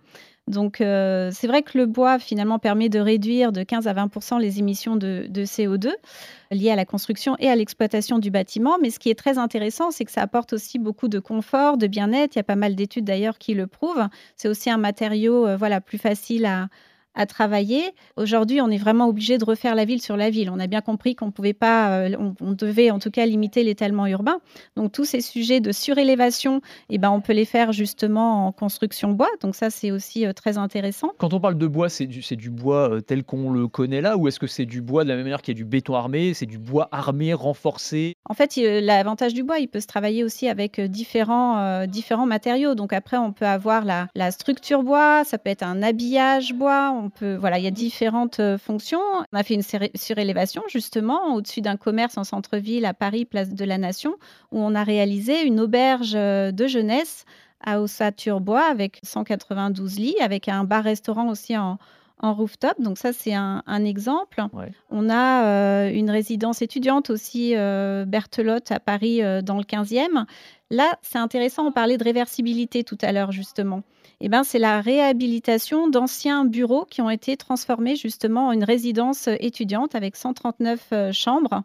Donc 0.48 0.80
euh, 0.80 1.30
c'est 1.32 1.46
vrai 1.46 1.62
que 1.62 1.78
le 1.78 1.86
bois 1.86 2.18
finalement 2.18 2.58
permet 2.58 2.88
de 2.88 2.98
réduire 2.98 3.52
de 3.52 3.62
15 3.62 3.86
à 3.86 3.94
20% 3.94 4.40
les 4.40 4.58
émissions 4.58 4.96
de, 4.96 5.28
CO2 5.32 5.90
liées 6.50 6.70
à 6.70 6.76
la 6.76 6.84
construction 6.84 7.36
et 7.38 7.48
à 7.48 7.54
l'exploitation 7.54 8.18
du 8.18 8.30
bâtiment. 8.30 8.76
Mais 8.82 8.90
ce 8.90 8.98
qui 8.98 9.10
est 9.10 9.14
très 9.14 9.38
intéressant, 9.38 9.92
c'est 9.92 10.04
que 10.04 10.10
ça 10.10 10.22
apporte 10.22 10.52
aussi 10.52 10.78
beaucoup 10.78 11.06
de 11.06 11.20
confort, 11.20 11.76
de 11.76 11.86
bien-être. 11.86 12.34
Il 12.34 12.38
y 12.38 12.40
a 12.40 12.44
pas 12.44 12.56
mal 12.56 12.74
d'études 12.74 13.04
d'ailleurs 13.04 13.38
qui 13.38 13.54
le 13.54 13.68
prouvent. 13.68 14.08
C'est 14.36 14.48
aussi 14.48 14.70
un 14.70 14.78
matériau 14.78 15.46
euh, 15.46 15.56
voilà, 15.56 15.80
plus 15.80 15.98
facile 15.98 16.46
à, 16.46 16.68
à 17.14 17.26
travailler. 17.26 17.82
Aujourd'hui, 18.16 18.60
on 18.60 18.68
est 18.68 18.78
vraiment 18.78 19.08
obligé 19.08 19.38
de 19.38 19.44
refaire 19.44 19.74
la 19.74 19.84
ville 19.84 20.00
sur 20.00 20.16
la 20.16 20.30
ville. 20.30 20.50
On 20.50 20.60
a 20.60 20.66
bien 20.66 20.80
compris 20.80 21.14
qu'on 21.14 21.30
pouvait 21.30 21.52
pas, 21.52 22.00
euh, 22.04 22.32
on, 22.40 22.52
devait 22.52 22.90
en 22.90 22.98
tout 22.98 23.10
cas 23.10 23.26
limiter 23.26 23.64
l'étalement 23.64 24.06
urbain. 24.06 24.38
Donc 24.76 24.92
tous 24.92 25.04
ces 25.04 25.20
sujets 25.20 25.60
de 25.60 25.72
surélévation, 25.72 26.60
eh 26.88 26.98
ben, 26.98 27.10
on 27.10 27.20
peut 27.20 27.32
les 27.32 27.44
faire 27.44 27.72
justement 27.72 28.46
en 28.46 28.52
construction 28.52 29.12
bois. 29.12 29.30
Donc 29.40 29.54
ça, 29.54 29.70
c'est 29.70 29.90
aussi 29.90 30.26
euh, 30.26 30.32
très 30.32 30.58
intéressant. 30.58 31.12
Quand 31.18 31.34
on 31.34 31.40
parle 31.40 31.58
de 31.58 31.66
bois, 31.66 31.88
c'est 31.88 32.06
du, 32.06 32.20
du 32.36 32.50
bois 32.50 32.90
euh, 32.90 33.00
tel 33.00 33.24
qu'on 33.24 33.50
le 33.50 33.66
connaît 33.66 34.00
là, 34.00 34.16
ou 34.16 34.28
est-ce 34.28 34.38
que 34.38 34.46
c'est 34.46 34.66
du 34.66 34.80
bois 34.80 35.04
de 35.04 35.08
la 35.08 35.16
même 35.16 35.24
manière 35.24 35.42
qu'il 35.42 35.54
y 35.54 35.56
a 35.56 35.60
du 35.60 35.64
béton 35.64 35.94
armé, 35.94 36.34
c'est 36.34 36.46
du 36.46 36.58
bois 36.58 36.88
armé, 36.92 37.34
renforcé? 37.34 38.14
En 38.28 38.34
fait, 38.34 38.56
l'avantage 38.56 39.34
du 39.34 39.42
bois, 39.42 39.58
il 39.58 39.68
peut 39.68 39.80
se 39.80 39.86
travailler 39.86 40.22
aussi 40.22 40.48
avec 40.48 40.80
différents, 40.80 41.86
différents 41.86 42.26
matériaux. 42.26 42.74
Donc 42.74 42.92
après, 42.92 43.16
on 43.16 43.32
peut 43.32 43.46
avoir 43.46 43.84
la, 43.84 44.06
la 44.14 44.30
structure 44.30 44.82
bois, 44.82 45.24
ça 45.24 45.38
peut 45.38 45.50
être 45.50 45.62
un 45.62 45.82
habillage 45.82 46.54
bois 46.54 46.99
on 47.00 47.10
peut, 47.10 47.34
voilà, 47.34 47.58
il 47.58 47.64
y 47.64 47.68
a 47.68 47.72
différentes 47.72 48.40
euh, 48.40 48.58
fonctions. 48.58 49.00
On 49.32 49.36
a 49.36 49.42
fait 49.42 49.54
une 49.54 49.62
surélévation 49.94 50.62
justement 50.68 51.34
au-dessus 51.34 51.60
d'un 51.60 51.76
commerce 51.76 52.16
en 52.18 52.24
centre-ville 52.24 52.84
à 52.84 52.94
Paris, 52.94 53.24
place 53.24 53.50
de 53.50 53.64
la 53.64 53.78
Nation, 53.78 54.14
où 54.52 54.60
on 54.60 54.74
a 54.74 54.84
réalisé 54.84 55.42
une 55.42 55.60
auberge 55.60 56.12
euh, 56.14 56.52
de 56.52 56.66
jeunesse 56.66 57.24
à 57.62 57.80
Ossature-Bois 57.80 58.62
avec 58.62 59.00
192 59.02 59.98
lits, 59.98 60.16
avec 60.20 60.48
un 60.48 60.64
bar-restaurant 60.64 61.28
aussi 61.28 61.56
en, 61.56 61.78
rooftop. 62.22 62.78
Donc 62.78 62.98
ça, 62.98 63.14
c'est 63.14 63.32
un, 63.32 63.62
exemple. 63.84 64.42
On 64.90 65.08
a 65.08 65.44
euh, 65.44 65.90
une 65.90 66.10
résidence 66.10 66.60
étudiante 66.60 67.08
aussi, 67.08 67.54
Berthelotte, 67.54 68.72
à 68.72 68.78
Paris, 68.78 69.20
dans 69.42 69.56
le 69.56 69.64
15e. 69.64 70.26
Là, 70.70 70.98
c'est 71.02 71.18
intéressant, 71.18 71.66
on 71.66 71.72
parlait 71.72 71.98
de 71.98 72.04
réversibilité 72.04 72.84
tout 72.84 72.98
à 73.02 73.10
l'heure, 73.10 73.32
justement. 73.32 73.82
Eh 74.20 74.28
ben, 74.28 74.44
c'est 74.44 74.58
la 74.58 74.80
réhabilitation 74.80 75.88
d'anciens 75.88 76.44
bureaux 76.44 76.84
qui 76.84 77.00
ont 77.00 77.10
été 77.10 77.36
transformés 77.36 77.96
justement 77.96 78.48
en 78.48 78.52
une 78.52 78.64
résidence 78.64 79.28
étudiante 79.40 79.94
avec 79.94 80.14
139 80.14 80.86
euh, 80.92 81.12
chambres 81.12 81.62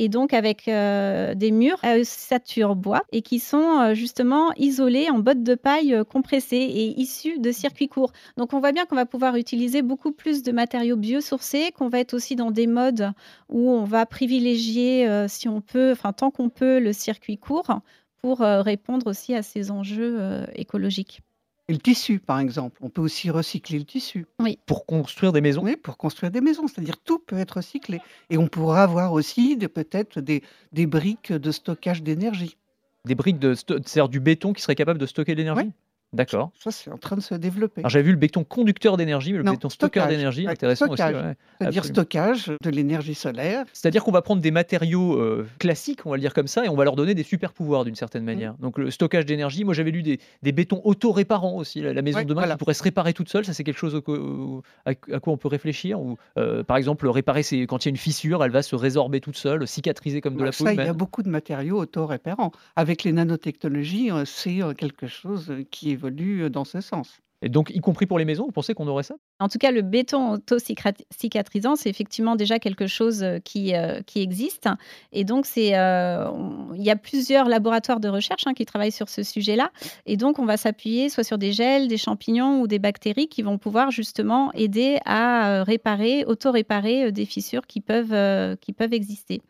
et 0.00 0.08
donc 0.08 0.32
avec 0.32 0.68
euh, 0.68 1.34
des 1.34 1.50
murs 1.50 1.80
à 1.82 1.96
ossature 1.96 2.76
bois 2.76 3.02
et 3.10 3.20
qui 3.20 3.40
sont 3.40 3.80
euh, 3.80 3.94
justement 3.94 4.52
isolés 4.56 5.10
en 5.10 5.18
bottes 5.18 5.42
de 5.42 5.56
paille 5.56 6.02
compressées 6.08 6.56
et 6.56 7.00
issus 7.00 7.40
de 7.40 7.50
circuits 7.50 7.88
courts. 7.88 8.12
Donc 8.36 8.52
on 8.54 8.60
voit 8.60 8.70
bien 8.70 8.86
qu'on 8.86 8.94
va 8.94 9.06
pouvoir 9.06 9.34
utiliser 9.34 9.82
beaucoup 9.82 10.12
plus 10.12 10.44
de 10.44 10.52
matériaux 10.52 10.96
biosourcés, 10.96 11.72
qu'on 11.72 11.88
va 11.88 11.98
être 11.98 12.14
aussi 12.14 12.36
dans 12.36 12.52
des 12.52 12.68
modes 12.68 13.10
où 13.48 13.72
on 13.72 13.82
va 13.82 14.06
privilégier, 14.06 15.26
si 15.26 15.48
on 15.48 15.60
peut, 15.60 15.90
enfin 15.90 16.12
tant 16.12 16.30
qu'on 16.30 16.48
peut, 16.48 16.78
le 16.78 16.92
circuit 16.92 17.38
court 17.38 17.80
pour 18.22 18.40
répondre 18.40 19.06
aussi 19.06 19.34
à 19.34 19.42
ces 19.42 19.70
enjeux 19.70 20.44
écologiques. 20.54 21.22
Et 21.68 21.74
le 21.74 21.78
tissu, 21.78 22.18
par 22.18 22.40
exemple. 22.40 22.78
On 22.80 22.88
peut 22.88 23.02
aussi 23.02 23.30
recycler 23.30 23.78
le 23.78 23.84
tissu. 23.84 24.26
Oui. 24.40 24.58
Pour 24.64 24.86
construire 24.86 25.32
des 25.32 25.42
maisons 25.42 25.62
Oui, 25.62 25.76
pour 25.76 25.98
construire 25.98 26.32
des 26.32 26.40
maisons. 26.40 26.66
C'est-à-dire 26.66 26.96
tout 26.96 27.18
peut 27.18 27.36
être 27.36 27.56
recyclé. 27.58 28.00
Et 28.30 28.38
on 28.38 28.48
pourra 28.48 28.82
avoir 28.82 29.12
aussi 29.12 29.56
peut-être 29.56 30.20
des, 30.20 30.42
des 30.72 30.86
briques 30.86 31.32
de 31.32 31.50
stockage 31.50 32.02
d'énergie. 32.02 32.56
Des 33.04 33.14
briques 33.14 33.38
de 33.38 33.54
c'est-à-dire 33.54 34.08
du 34.08 34.18
béton 34.18 34.54
qui 34.54 34.62
serait 34.62 34.74
capable 34.74 34.98
de 34.98 35.06
stocker 35.06 35.34
de 35.34 35.38
l'énergie 35.38 35.72
D'accord. 36.14 36.50
Ça, 36.58 36.70
c'est 36.70 36.90
en 36.90 36.96
train 36.96 37.16
de 37.16 37.20
se 37.20 37.34
développer. 37.34 37.82
Alors 37.82 37.90
j'avais 37.90 38.04
vu 38.04 38.12
le 38.12 38.16
béton 38.16 38.42
conducteur 38.42 38.96
d'énergie, 38.96 39.32
mais 39.32 39.38
le 39.38 39.44
Non, 39.44 39.52
béton 39.52 39.68
stockeur 39.68 40.08
d'énergie, 40.08 40.46
Ouais, 40.46 40.52
intéressant 40.52 40.86
stockage. 40.86 41.14
aussi. 41.16 41.24
ouais. 41.24 41.34
C'est-à-dire 41.60 41.84
stockage 41.84 42.52
de 42.62 42.70
l'énergie 42.70 43.14
solaire. 43.14 43.64
C'est-à-dire 43.74 44.02
qu'on 44.04 44.10
va 44.12 44.22
prendre 44.22 44.40
des 44.40 44.50
matériaux 44.50 45.20
euh, 45.20 45.46
classiques, 45.58 46.06
on 46.06 46.10
va 46.10 46.16
le 46.16 46.22
dire 46.22 46.32
comme 46.32 46.46
ça, 46.46 46.64
et 46.64 46.68
on 46.70 46.76
va 46.76 46.84
leur 46.84 46.96
donner 46.96 47.14
des 47.14 47.22
super 47.24 47.52
pouvoirs 47.52 47.84
d'une 47.84 47.94
certaine 47.94 48.22
Mmh. 48.22 48.26
manière. 48.26 48.54
Donc 48.58 48.78
le 48.78 48.90
stockage 48.90 49.26
d'énergie, 49.26 49.64
moi 49.64 49.74
j'avais 49.74 49.90
lu 49.90 50.02
des, 50.02 50.18
des 50.42 50.52
bétons 50.52 50.80
auto-réparants 50.84 51.56
aussi, 51.56 51.80
la, 51.82 51.92
la 51.92 52.00
maison 52.02 52.18
Ouais, 52.18 52.24
de 52.24 52.28
demain 52.30 52.40
voilà. 52.40 52.54
qui 52.54 52.58
pourrait 52.58 52.74
se 52.74 52.82
réparer 52.82 53.12
toute 53.12 53.28
seule, 53.28 53.44
ça 53.44 53.52
c'est 53.52 53.62
quelque 53.64 53.76
chose 53.78 53.94
au- 53.94 54.02
au- 54.10 54.62
à, 54.86 54.90
à 55.12 55.20
quoi 55.20 55.32
on 55.34 55.36
peut 55.36 55.48
réfléchir. 55.48 56.00
Ou 56.00 56.16
euh, 56.38 56.64
par 56.64 56.78
exemple 56.78 57.06
réparer 57.06 57.42
ses, 57.42 57.66
quand 57.66 57.84
il 57.84 57.88
y 57.88 57.90
a 57.90 57.92
une 57.92 57.96
fissure, 57.98 58.42
elle 58.42 58.50
va 58.50 58.62
se 58.62 58.74
résorber 58.76 59.20
toute 59.20 59.36
seule, 59.36 59.68
cicatriser 59.68 60.20
comme 60.22 60.34
de 60.34 60.38
Bah, 60.38 60.44
la 60.46 60.52
peau 60.52 60.64
ça, 60.64 60.72
il 60.72 60.78
y 60.78 60.80
a 60.80 60.92
beaucoup 60.94 61.22
de 61.22 61.28
matériaux 61.28 61.78
auto-répérants. 61.80 62.50
Avec 62.76 63.04
les 63.04 63.12
nanotechnologies, 63.12 64.10
euh, 64.10 64.24
c'est 64.24 64.60
quelque 64.76 65.06
chose 65.06 65.52
qui 65.70 65.97
évolue 65.98 66.44
euh, 66.44 66.50
dans 66.50 66.64
ce 66.64 66.80
sens. 66.80 67.18
Et 67.40 67.48
donc 67.48 67.70
y 67.70 67.78
compris 67.78 68.06
pour 68.06 68.18
les 68.18 68.24
maisons, 68.24 68.46
vous 68.46 68.52
pensez 68.52 68.74
qu'on 68.74 68.88
aurait 68.88 69.04
ça? 69.04 69.14
En 69.38 69.48
tout 69.48 69.58
cas, 69.58 69.70
le 69.70 69.82
béton 69.82 70.32
auto-cicatrisant, 70.32 71.76
c'est 71.76 71.88
effectivement 71.88 72.34
déjà 72.34 72.58
quelque 72.58 72.88
chose 72.88 73.22
euh, 73.22 73.38
qui, 73.38 73.76
euh, 73.76 74.00
qui 74.02 74.20
existe. 74.20 74.68
Et 75.12 75.22
donc, 75.22 75.46
c'est, 75.46 75.78
euh, 75.78 76.28
on- 76.32 76.74
il 76.74 76.82
y 76.82 76.90
a 76.90 76.96
plusieurs 76.96 77.48
laboratoires 77.48 78.00
de 78.00 78.08
recherche 78.08 78.44
hein, 78.48 78.54
qui 78.54 78.66
travaillent 78.66 78.90
sur 78.90 79.08
ce 79.08 79.22
sujet-là. 79.22 79.70
Et 80.04 80.16
donc, 80.16 80.40
on 80.40 80.46
va 80.46 80.56
s'appuyer 80.56 81.10
soit 81.10 81.22
sur 81.22 81.38
des 81.38 81.52
gels, 81.52 81.86
des 81.86 81.96
champignons 81.96 82.60
ou 82.60 82.66
des 82.66 82.80
bactéries 82.80 83.28
qui 83.28 83.42
vont 83.42 83.56
pouvoir 83.58 83.92
justement 83.92 84.52
aider 84.54 84.98
à 85.04 85.62
réparer, 85.62 86.24
auto-réparer 86.24 87.12
des 87.12 87.24
fissures 87.24 87.68
qui 87.68 87.80
peuvent, 87.80 88.12
euh, 88.12 88.56
qui 88.56 88.72
peuvent 88.72 88.92
exister. 88.94 89.42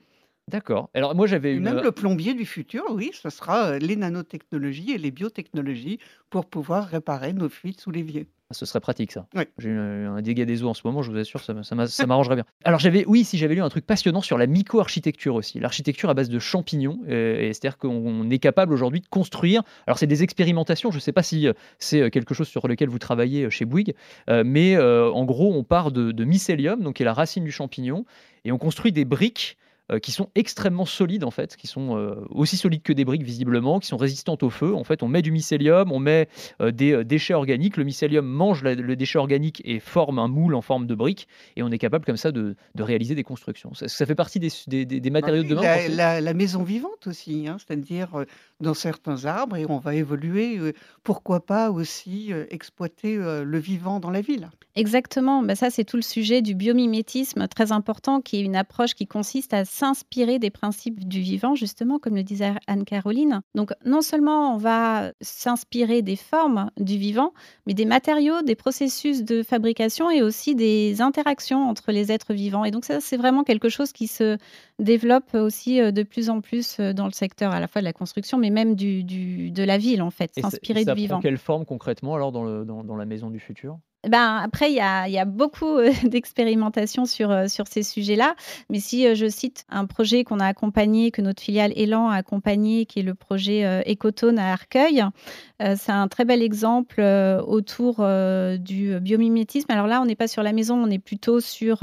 D'accord. 0.49 0.89
Alors 0.95 1.15
moi 1.15 1.27
j'avais 1.27 1.55
une... 1.55 1.63
même 1.63 1.81
le 1.83 1.93
plombier 1.93 2.35
du 2.35 2.47
futur, 2.47 2.85
oui, 2.91 3.11
ce 3.13 3.29
sera 3.31 3.73
euh, 3.73 3.79
les 3.79 3.97
nanotechnologies 3.97 4.93
et 4.93 4.99
les 4.99 5.11
biotechnologies 5.11 5.99
pour 6.31 6.47
pouvoir 6.47 6.87
réparer 6.87 7.33
nos 7.33 7.49
fuites 7.49 7.81
sous 7.81 7.91
l'évier. 7.91 8.27
Ah, 8.51 8.55
Ce 8.55 8.65
serait 8.65 8.81
pratique 8.81 9.13
ça. 9.13 9.27
Ouais. 9.35 9.47
J'ai 9.59 9.71
un 9.71 10.23
dégât 10.23 10.47
des 10.47 10.63
eaux 10.63 10.69
en 10.69 10.75
ce 10.75 10.81
moment, 10.87 11.03
je 11.03 11.11
vous 11.11 11.19
assure, 11.19 11.41
ça, 11.43 12.07
m'arrangerait 12.07 12.37
bien. 12.37 12.47
Alors 12.65 12.81
j'avais, 12.81 13.05
oui, 13.07 13.25
si 13.25 13.37
j'avais 13.37 13.55
lu 13.55 13.61
un 13.61 13.69
truc 13.69 13.85
passionnant 13.85 14.23
sur 14.23 14.39
la 14.39 14.47
myco-architecture 14.47 15.35
aussi, 15.35 15.61
l'architecture 15.61 16.09
à 16.09 16.15
base 16.15 16.31
de 16.31 16.39
champignons, 16.39 16.99
euh, 17.11 17.39
et 17.41 17.53
c'est-à-dire 17.53 17.77
qu'on 17.77 18.31
est 18.31 18.39
capable 18.39 18.73
aujourd'hui 18.73 19.03
de 19.03 19.07
construire. 19.07 19.63
Alors 19.87 19.99
c'est 19.99 20.07
des 20.07 20.23
expérimentations, 20.23 20.91
je 20.91 20.97
ne 20.97 21.01
sais 21.01 21.13
pas 21.13 21.23
si 21.23 21.47
euh, 21.47 21.53
c'est 21.79 22.01
euh, 22.01 22.09
quelque 22.09 22.33
chose 22.33 22.49
sur 22.49 22.67
lequel 22.69 22.89
vous 22.89 22.99
travaillez 22.99 23.45
euh, 23.45 23.51
chez 23.51 23.67
Bouygues, 23.67 23.95
euh, 24.31 24.45
mais 24.47 24.77
euh, 24.77 25.11
en 25.11 25.27
gros 25.27 25.53
on 25.55 25.63
part 25.63 25.93
de, 25.93 26.11
de 26.11 26.25
mycélium, 26.25 26.83
donc 26.83 26.97
qui 26.97 27.03
est 27.03 27.07
la 27.07 27.13
racine 27.13 27.45
du 27.45 27.53
champignon, 27.53 28.07
et 28.47 28.53
on 28.53 28.57
construit 28.57 28.93
des 28.93 29.05
briques 29.05 29.59
euh, 29.91 29.99
qui 29.99 30.13
sont 30.13 30.29
extrêmement 30.35 30.85
solides 30.85 31.25
en 31.25 31.31
fait, 31.31 31.57
qui 31.57 31.67
sont 31.67 31.97
euh, 31.97 32.15
aussi 32.31 32.57
solides 32.57 32.83
que 32.83 32.93
des 32.93 33.05
briques 33.05 33.23
visiblement, 33.23 33.79
qui 33.81 33.87
sont 33.89 33.97
résistantes 33.97 34.43
au 34.43 34.51
feu. 34.51 34.75
En 34.75 34.85
fait, 34.85 35.03
on 35.03 35.09
met 35.09 35.23
du 35.23 35.33
mycélium, 35.33 35.93
on 35.93 35.99
met 35.99 36.29
euh, 36.61 36.71
des 36.71 36.93
euh, 36.93 37.05
déchets 37.05 37.35
organiques. 37.35 37.77
Le 37.77 37.85
mycélium 37.85 38.27
mange 38.27 38.63
la- 38.63 38.75
le 38.75 38.97
déchet 38.97 39.19
organique 39.19 39.63
et 39.65 39.81
forme 39.81 40.19
un 40.19 40.29
moule 40.29 40.55
en 40.55 40.63
forme 40.63 40.87
de 40.87 40.95
brique, 40.95 41.29
et 41.57 41.63
on 41.63 41.71
est 41.71 41.79
capable 41.79 42.05
comme 42.05 42.17
ça 42.17 42.33
de, 42.33 42.57
de 42.75 42.83
réaliser 42.83 43.15
des 43.15 43.25
constructions. 43.25 43.75
Ça, 43.75 43.89
ça 43.89 44.07
fait 44.07 44.15
partie 44.15 44.39
des, 44.41 44.51
des- 44.67 44.85
des- 44.85 45.01
des 45.01 45.11
matériaux 45.11 45.43
de 45.43 45.49
Oui, 45.49 45.55
demain. 45.55 45.63
la, 45.63 45.89
la- 45.89 46.21
la 46.21 46.35
maison 46.35 46.63
vivante 46.63 47.07
aussi, 47.07 47.47
hein, 47.49 47.57
c'est-à-dire 47.59 48.15
euh, 48.15 48.25
dans 48.61 48.75
certains 48.75 49.25
arbres, 49.25 49.57
et 49.57 49.67
on 49.69 49.79
va 49.79 49.95
évoluer, 49.95 50.59
euh, 50.59 50.73
pourquoi 51.05 51.45
pas 51.45 51.71
aussi 51.71 52.33
euh, 52.33 52.45
exploiter 52.51 53.17
euh, 53.17 53.45
le 53.45 53.59
vivant 53.59 54.01
dans 54.01 54.11
la 54.11 54.21
ville. 54.21 54.49
Exactement, 54.77 55.43
bah 55.43 55.57
ça 55.57 55.71
c'est 55.71 55.85
tout 55.85 55.97
le 55.97 56.03
sujet 56.03 56.41
du 56.43 56.55
biomimétisme 56.55 57.49
très 57.49 57.73
important, 57.73 58.21
qui 58.21 58.37
est 58.37 58.43
une 58.43 58.57
approche 58.57 58.95
qui 58.95 59.07
consiste 59.07 59.53
à 59.53 59.65
s'inspirer 59.79 60.39
des 60.41 60.51
principes 60.51 61.07
du 61.07 61.21
vivant, 61.21 61.55
justement, 61.55 61.99
comme 62.01 62.17
le 62.17 62.25
disait 62.25 62.53
Anne-Caroline. 62.67 63.43
Donc 63.55 63.71
non 63.85 64.03
seulement 64.03 64.55
on 64.55 64.57
va 64.57 65.13
s'inspirer 65.21 66.03
des 66.03 66.17
formes 66.17 66.71
du 66.79 66.99
vivant, 66.99 67.33
mais 67.67 67.75
des 67.75 67.85
matériaux, 67.85 68.43
des 68.43 68.57
processus 68.57 69.23
de 69.23 69.43
fabrication 69.45 70.11
et 70.11 70.21
aussi 70.23 70.55
des 70.57 71.01
interactions 71.01 71.69
entre 71.69 71.93
les 71.93 72.11
êtres 72.11 72.35
vivants. 72.35 72.65
Et 72.65 72.71
donc 72.73 72.85
ça 72.85 73.01
c'est 73.01 73.17
vraiment 73.17 73.45
quelque 73.45 73.69
chose 73.69 73.93
qui 73.93 74.09
se 74.09 74.37
développe 74.81 75.35
aussi 75.35 75.81
euh, 75.81 75.93
de 75.93 76.03
plus 76.03 76.29
en 76.29 76.41
plus 76.41 76.79
euh, 76.81 76.93
dans 76.93 77.07
le 77.07 77.13
secteur 77.13 77.53
à 77.53 77.61
la 77.61 77.69
fois 77.69 77.81
de 77.81 77.85
la 77.85 77.93
construction, 77.93 78.37
mais 78.39 78.51
même 78.51 78.75
du, 78.75 79.05
du- 79.05 79.51
de 79.53 79.63
la 79.63 79.79
ville 79.79 80.03
en 80.03 80.11
fait, 80.11 80.33
Et 80.37 80.43
ça- 80.43 80.51
s'inspirer 80.51 80.85
ça 80.85 80.95
du 80.95 81.07
prend 81.07 81.17
vivant. 81.17 81.21
quelle 81.21 81.39
forme 81.39 81.65
concrètement 81.65 82.15
alors 82.17 82.33
dans, 82.33 82.43
le, 82.45 82.65
dans, 82.65 82.83
dans 82.83 82.97
la 82.97 83.07
maison 83.07 83.31
du 83.31 83.39
futur? 83.39 83.79
Ben, 84.07 84.37
après, 84.37 84.71
il 84.71 84.77
y 84.77 84.81
a, 84.81 85.09
y 85.09 85.19
a 85.19 85.25
beaucoup 85.25 85.77
euh, 85.77 85.91
d'expérimentations 86.05 87.05
sur, 87.05 87.33
euh, 87.33 87.49
sur 87.49 87.67
ces 87.67 87.83
sujets-là. 87.83 88.37
Mais 88.71 88.79
si 88.79 89.05
euh, 89.05 89.17
je 89.17 89.29
cite 89.29 89.65
un 89.69 89.87
projet 89.87 90.23
qu'on 90.23 90.39
a 90.39 90.47
accompagné, 90.47 91.11
que 91.11 91.21
notre 91.21 91.43
filiale 91.43 91.73
Elan 91.75 92.09
a 92.09 92.15
accompagné, 92.15 92.87
qui 92.87 93.01
est 93.01 93.03
le 93.03 93.15
projet 93.15 93.83
Ecotone 93.91 94.39
à 94.39 94.53
Arcueil, 94.53 95.05
c'est 95.61 95.91
un 95.91 96.07
très 96.07 96.25
bel 96.25 96.43
exemple 96.43 97.01
autour 97.01 97.97
du 98.59 99.01
biomimétisme. 99.01 99.71
Alors 99.71 99.87
là, 99.87 100.01
on 100.01 100.05
n'est 100.05 100.15
pas 100.15 100.29
sur 100.29 100.43
la 100.43 100.53
maison, 100.53 100.77
on 100.77 100.91
est 100.91 100.99
plutôt 100.99 101.41
sur 101.41 101.83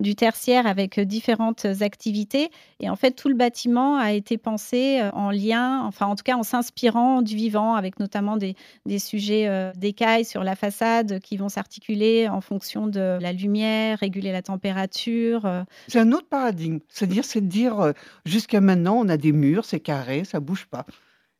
du 0.00 0.14
tertiaire 0.14 0.66
avec 0.66 1.00
différentes 1.00 1.66
activités. 1.80 2.50
Et 2.80 2.88
en 2.88 2.96
fait, 2.96 3.12
tout 3.12 3.28
le 3.28 3.34
bâtiment 3.34 3.96
a 3.96 4.12
été 4.12 4.38
pensé 4.38 5.02
en 5.12 5.30
lien, 5.30 5.82
enfin 5.84 6.06
en 6.06 6.14
tout 6.14 6.24
cas 6.24 6.36
en 6.36 6.44
s'inspirant 6.44 7.22
du 7.22 7.34
vivant, 7.34 7.74
avec 7.74 7.98
notamment 7.98 8.36
des, 8.36 8.54
des 8.86 8.98
sujets 8.98 9.72
d'écailles 9.74 10.24
sur 10.24 10.44
la 10.44 10.54
façade 10.54 11.18
qui 11.20 11.36
vont 11.36 11.48
s'articuler 11.58 12.28
en 12.28 12.40
fonction 12.40 12.86
de 12.86 13.18
la 13.20 13.32
lumière, 13.32 13.98
réguler 13.98 14.30
la 14.30 14.42
température. 14.42 15.44
euh. 15.44 15.64
C'est 15.88 15.98
un 15.98 16.12
autre 16.12 16.28
paradigme, 16.28 16.78
c'est-à-dire 16.88 17.24
c'est 17.24 17.40
de 17.40 17.48
dire 17.48 17.80
euh, 17.80 17.92
jusqu'à 18.24 18.60
maintenant 18.60 18.94
on 18.94 19.08
a 19.08 19.16
des 19.16 19.32
murs, 19.32 19.64
c'est 19.64 19.80
carré, 19.80 20.22
ça 20.22 20.38
bouge 20.38 20.66
pas. 20.66 20.86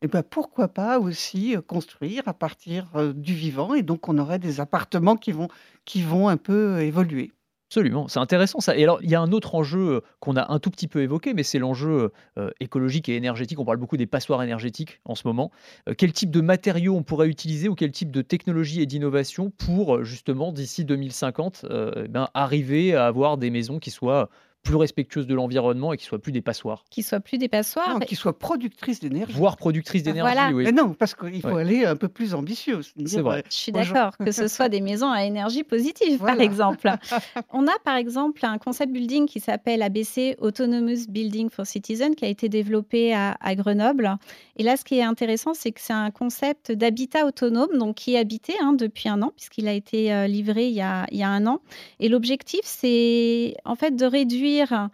Et 0.03 0.09
ben 0.09 0.25
pourquoi 0.25 0.67
pas 0.67 0.99
aussi 0.99 1.55
euh, 1.57 1.61
construire 1.61 2.25
à 2.27 2.35
partir 2.35 2.91
du 3.15 3.33
vivant 3.33 3.75
et 3.75 3.83
donc 3.83 4.09
on 4.09 4.19
aurait 4.19 4.41
des 4.41 4.59
appartements 4.59 5.17
qui 5.17 5.31
vont 5.31 5.49
qui 5.85 6.03
vont 6.03 6.29
un 6.29 6.37
peu 6.37 6.81
évoluer. 6.81 7.31
Absolument, 7.71 8.09
c'est 8.09 8.19
intéressant 8.19 8.61
ça. 8.61 8.79
Et 8.79 8.83
alors, 8.83 8.99
il 9.03 9.11
y 9.11 9.15
a 9.15 9.21
un 9.21 9.31
autre 9.31 9.55
enjeu 9.55 9.97
euh, 9.97 10.01
qu'on 10.21 10.37
a 10.37 10.51
un 10.51 10.59
tout 10.59 10.71
petit 10.71 10.89
peu 10.89 11.03
évoqué, 11.03 11.35
mais 11.35 11.43
c'est 11.43 11.59
l'enjeu 11.59 12.13
euh, 12.39 12.51
écologique 12.61 13.11
et 13.11 13.17
énergétique. 13.17 13.59
On 13.61 13.67
parle 13.67 13.77
beaucoup 13.77 13.99
des 13.99 14.07
passoires 14.07 14.43
énergétiques 14.43 15.01
en 15.05 15.15
ce 15.15 15.27
moment. 15.27 15.51
Euh, 15.87 15.93
quel 15.97 16.15
type 16.15 16.31
de 16.31 16.41
matériaux 16.41 16.97
on 16.97 17.03
pourrait 17.03 17.29
utiliser 17.29 17.69
ou 17.69 17.75
quel 17.75 17.91
type 17.91 18.11
de 18.11 18.23
technologie 18.23 18.81
et 18.81 18.87
d'innovation 18.87 19.51
pour 19.51 19.97
euh, 19.97 20.05
justement 20.05 20.51
d'ici 20.51 20.87
2050 20.87 21.67
euh, 21.69 22.05
eh 22.07 22.09
ben, 22.09 22.31
arriver 22.33 22.95
à 22.95 23.07
avoir 23.07 23.37
des 23.37 23.51
maisons 23.51 23.79
qui 23.79 23.91
soient 23.91 24.31
plus 24.63 24.77
respectueuses 24.77 25.27
de 25.27 25.35
l'environnement 25.35 25.93
et 25.93 25.97
qui 25.97 26.05
soient 26.05 26.19
plus 26.19 26.33
des 26.33 26.43
passoires, 26.43 26.85
qui 26.91 27.03
soient 27.03 27.21
plus 27.21 27.39
des 27.39 27.49
passoires. 27.49 27.95
Non, 27.95 28.01
qui 28.01 28.17
soient 28.17 28.39
productrices 28.39 29.01
d'énergie. 29.01 29.33
voire 29.33 29.57
productrices 29.57 30.03
d'énergie. 30.03 30.33
Voilà. 30.35 30.53
oui. 30.55 30.65
Mais 30.65 30.73
non, 30.73 30.93
parce 30.95 31.15
qu'il 31.15 31.41
faut 31.41 31.49
Ouais. 31.49 31.63
aller 31.63 31.85
un 31.87 31.97
peu 31.97 32.09
plus 32.09 32.35
ambitieux. 32.35 32.81
C'est 33.07 33.21
vrai. 33.23 33.45
Je 33.51 33.55
suis 33.57 33.73
d'accord, 33.73 34.17
que 34.19 34.31
ce 34.33 34.47
soit 34.49 34.69
des 34.69 34.81
maisons 34.81 35.11
à 35.11 35.25
énergie 35.25 35.63
positive, 35.65 36.19
par 36.19 36.41
exemple. 36.41 36.91
On 37.53 37.67
a 37.67 37.79
par 37.85 37.97
exemple 37.97 38.45
un 38.45 38.59
concept 38.59 38.93
building 38.93 39.27
qui 39.27 39.41
s'appelle 39.41 39.81
ABC 39.83 40.37
Autonomous 40.41 41.07
Building 41.09 41.49
for 41.51 41.67
Citizens 41.67 42.15
qui 42.15 42.25
a 42.25 42.29
été 42.29 42.49
développé 42.49 43.15
à, 43.15 43.37
à 43.41 43.55
Grenoble. 43.55 44.17
Et 44.57 44.65
là, 44.65 44.77
ce 44.77 44.85
qui 44.85 44.99
est 44.99 45.03
intéressant, 45.03 45.55
c'est 45.55 45.71
que 45.73 45.81
c'est 45.81 45.93
un 45.93 46.11
concept 46.11 46.73
d'habitat 46.73 47.25
autonome, 47.27 47.79
donc 47.79 47.95
qui 47.97 48.15
est 48.15 48.19
habité 48.19 48.55
hein, 48.61 48.73
depuis 48.73 49.09
un 49.09 49.23
an, 49.23 49.33
puisqu'il 49.37 49.69
a 49.69 49.73
été 49.73 50.13
euh, 50.13 50.27
livré 50.27 50.67
il 50.69 50.75
y 50.75 50.81
a, 50.83 51.07
il 51.13 51.19
y 51.19 51.23
a 51.23 51.29
un 51.29 51.47
an. 51.47 51.61
Et 52.01 52.09
l'objectif, 52.09 52.61
c'est 52.65 53.55
en 53.65 53.77
fait 53.77 53.95
de 53.97 54.05
réduire 54.05 54.48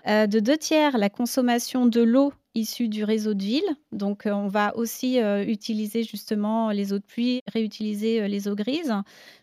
euh, 0.06 0.26
de 0.26 0.40
deux 0.40 0.56
tiers 0.56 0.98
la 0.98 1.08
consommation 1.08 1.86
de 1.86 2.02
l'eau 2.02 2.32
issue 2.54 2.88
du 2.88 3.02
réseau 3.02 3.34
de 3.34 3.42
ville. 3.42 3.76
Donc, 3.92 4.26
euh, 4.26 4.32
on 4.32 4.48
va 4.48 4.76
aussi 4.76 5.20
euh, 5.20 5.44
utiliser 5.44 6.04
justement 6.04 6.70
les 6.70 6.92
eaux 6.92 6.98
de 6.98 7.04
pluie, 7.04 7.40
réutiliser 7.52 8.28
les 8.28 8.48
eaux 8.48 8.54
grises. 8.54 8.94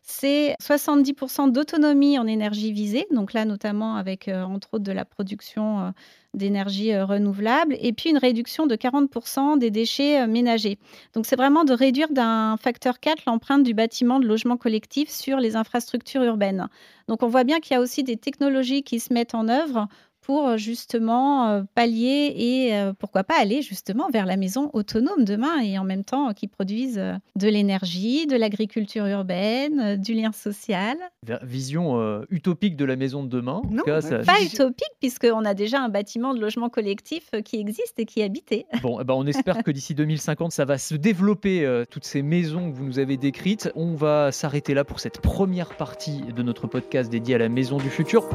C'est 0.02 0.56
70% 0.62 1.52
d'autonomie 1.52 2.18
en 2.18 2.28
énergie 2.28 2.72
visée, 2.72 3.08
donc 3.12 3.34
là 3.34 3.46
notamment 3.46 3.96
avec 3.96 4.30
entre 4.30 4.76
autres 4.76 4.84
de 4.84 4.92
la 4.92 5.06
production 5.06 5.94
d'énergie 6.34 6.94
euh, 6.94 7.06
renouvelable, 7.06 7.76
et 7.80 7.94
puis 7.94 8.10
une 8.10 8.18
réduction 8.18 8.68
de 8.68 8.76
40% 8.76 9.58
des 9.58 9.72
déchets 9.72 10.22
euh, 10.22 10.28
ménagers. 10.28 10.78
Donc 11.14 11.26
c'est 11.26 11.36
vraiment 11.36 11.64
de 11.64 11.74
réduire 11.74 12.10
d'un 12.10 12.58
facteur 12.58 13.00
4 13.00 13.24
l'empreinte 13.28 13.64
du 13.64 13.74
bâtiment 13.74 14.20
de 14.20 14.28
logement 14.28 14.58
collectif 14.58 15.10
sur 15.10 15.38
les 15.38 15.56
infrastructures 15.56 16.24
urbaines. 16.24 16.68
Donc 17.08 17.24
on 17.24 17.28
voit 17.28 17.44
bien 17.44 17.60
qu'il 17.60 17.74
y 17.74 17.78
a 17.78 17.82
aussi 17.82 18.04
des 18.04 18.18
technologies 18.18 18.84
qui 18.84 19.00
se 19.00 19.14
mettent 19.14 19.36
en 19.36 19.50
œuvre 19.50 19.88
pour 20.22 20.48
euh, 20.48 20.58
justement 20.58 21.48
euh, 21.50 21.64
pallier 21.76 22.34
et 22.36 22.76
euh, 22.76 22.94
pourquoi 22.98 23.24
pas 23.24 23.36
aller 23.40 23.62
justement 23.62 24.10
vers 24.10 24.26
la 24.26 24.38
maison 24.38 24.70
autonome 24.74 25.24
demain 25.26 25.60
et 25.62 25.78
en 25.78 25.84
même 25.84 26.04
temps 26.04 26.34
qui 26.34 26.48
produisent 26.48 27.02
de 27.36 27.48
l'énergie, 27.48 28.28
de 28.28 28.36
l'agriculture 28.36 29.06
urbaine, 29.08 29.98
du 29.98 30.14
lien 30.14 30.32
social. 30.32 30.98
Vision 31.44 32.00
euh, 32.00 32.22
utopique 32.30 32.76
de 32.76 32.86
la 32.86 32.96
maison 32.96 33.24
de 33.24 33.30
demain. 33.30 33.62
En 33.64 33.70
Non, 33.72 33.84
cas, 33.84 34.02
ça- 34.02 34.20
Pas 34.20 34.42
utopique 34.44 34.86
puisqu'on 35.00 35.46
a 35.46 35.54
déjà 35.54 35.82
un 35.82 35.90
bâtiment 35.90 36.34
de 36.34 36.40
logement 36.40 36.70
collectif 36.70 37.30
qui 37.44 37.60
existe 37.60 38.00
et 38.00 38.06
qui 38.06 38.22
est 38.22 38.24
habité. 38.24 38.66
Bon, 38.82 39.00
eh 39.00 39.04
ben, 39.04 39.14
on 39.14 39.26
espère 39.28 39.64
que 39.64 39.72
d'ici 39.72 39.94
2050, 39.96 40.52
ça 40.52 40.66
va 40.66 40.78
se 40.78 40.96
développer, 40.96 41.66
euh, 41.66 41.86
toutes 41.90 42.06
ces 42.06 42.22
maisons 42.22 42.72
que 42.72 42.76
vous 42.76 42.86
nous 42.86 43.00
avez 43.00 43.18
décrites. 43.18 43.72
On 43.76 43.94
va 43.96 44.32
s'arrêter 44.32 44.74
là 44.74 44.84
pour 44.84 45.00
cette 45.00 45.22
première 45.22 45.76
partie 45.76 46.22
de 46.36 46.42
notre 46.44 46.68
podcast 46.68 47.10
dédié 47.12 47.36
à 47.36 47.38
la 47.38 47.50
maison 47.50 47.78
du 47.78 47.90
futur. 47.90 48.28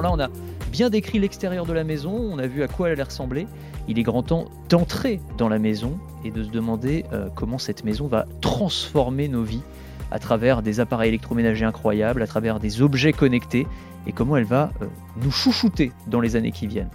Là, 0.00 0.10
on 0.12 0.18
a 0.20 0.28
bien 0.70 0.90
décrit 0.90 1.18
l'extérieur 1.18 1.66
de 1.66 1.72
la 1.72 1.84
maison, 1.84 2.12
on 2.12 2.38
a 2.38 2.46
vu 2.46 2.62
à 2.62 2.68
quoi 2.68 2.88
elle 2.88 2.94
allait 2.94 3.02
ressembler. 3.02 3.46
Il 3.88 3.98
est 3.98 4.02
grand 4.02 4.22
temps 4.22 4.46
d'entrer 4.68 5.20
dans 5.38 5.48
la 5.48 5.58
maison 5.58 5.98
et 6.24 6.30
de 6.30 6.42
se 6.42 6.50
demander 6.50 7.04
euh, 7.12 7.28
comment 7.34 7.58
cette 7.58 7.84
maison 7.84 8.06
va 8.06 8.26
transformer 8.40 9.28
nos 9.28 9.42
vies 9.42 9.62
à 10.10 10.18
travers 10.18 10.62
des 10.62 10.80
appareils 10.80 11.08
électroménagers 11.08 11.64
incroyables, 11.64 12.22
à 12.22 12.26
travers 12.26 12.60
des 12.60 12.82
objets 12.82 13.12
connectés, 13.12 13.66
et 14.06 14.12
comment 14.12 14.36
elle 14.36 14.44
va 14.44 14.70
euh, 14.82 14.86
nous 15.22 15.30
chouchouter 15.30 15.92
dans 16.06 16.20
les 16.20 16.36
années 16.36 16.52
qui 16.52 16.66
viennent. 16.66 16.90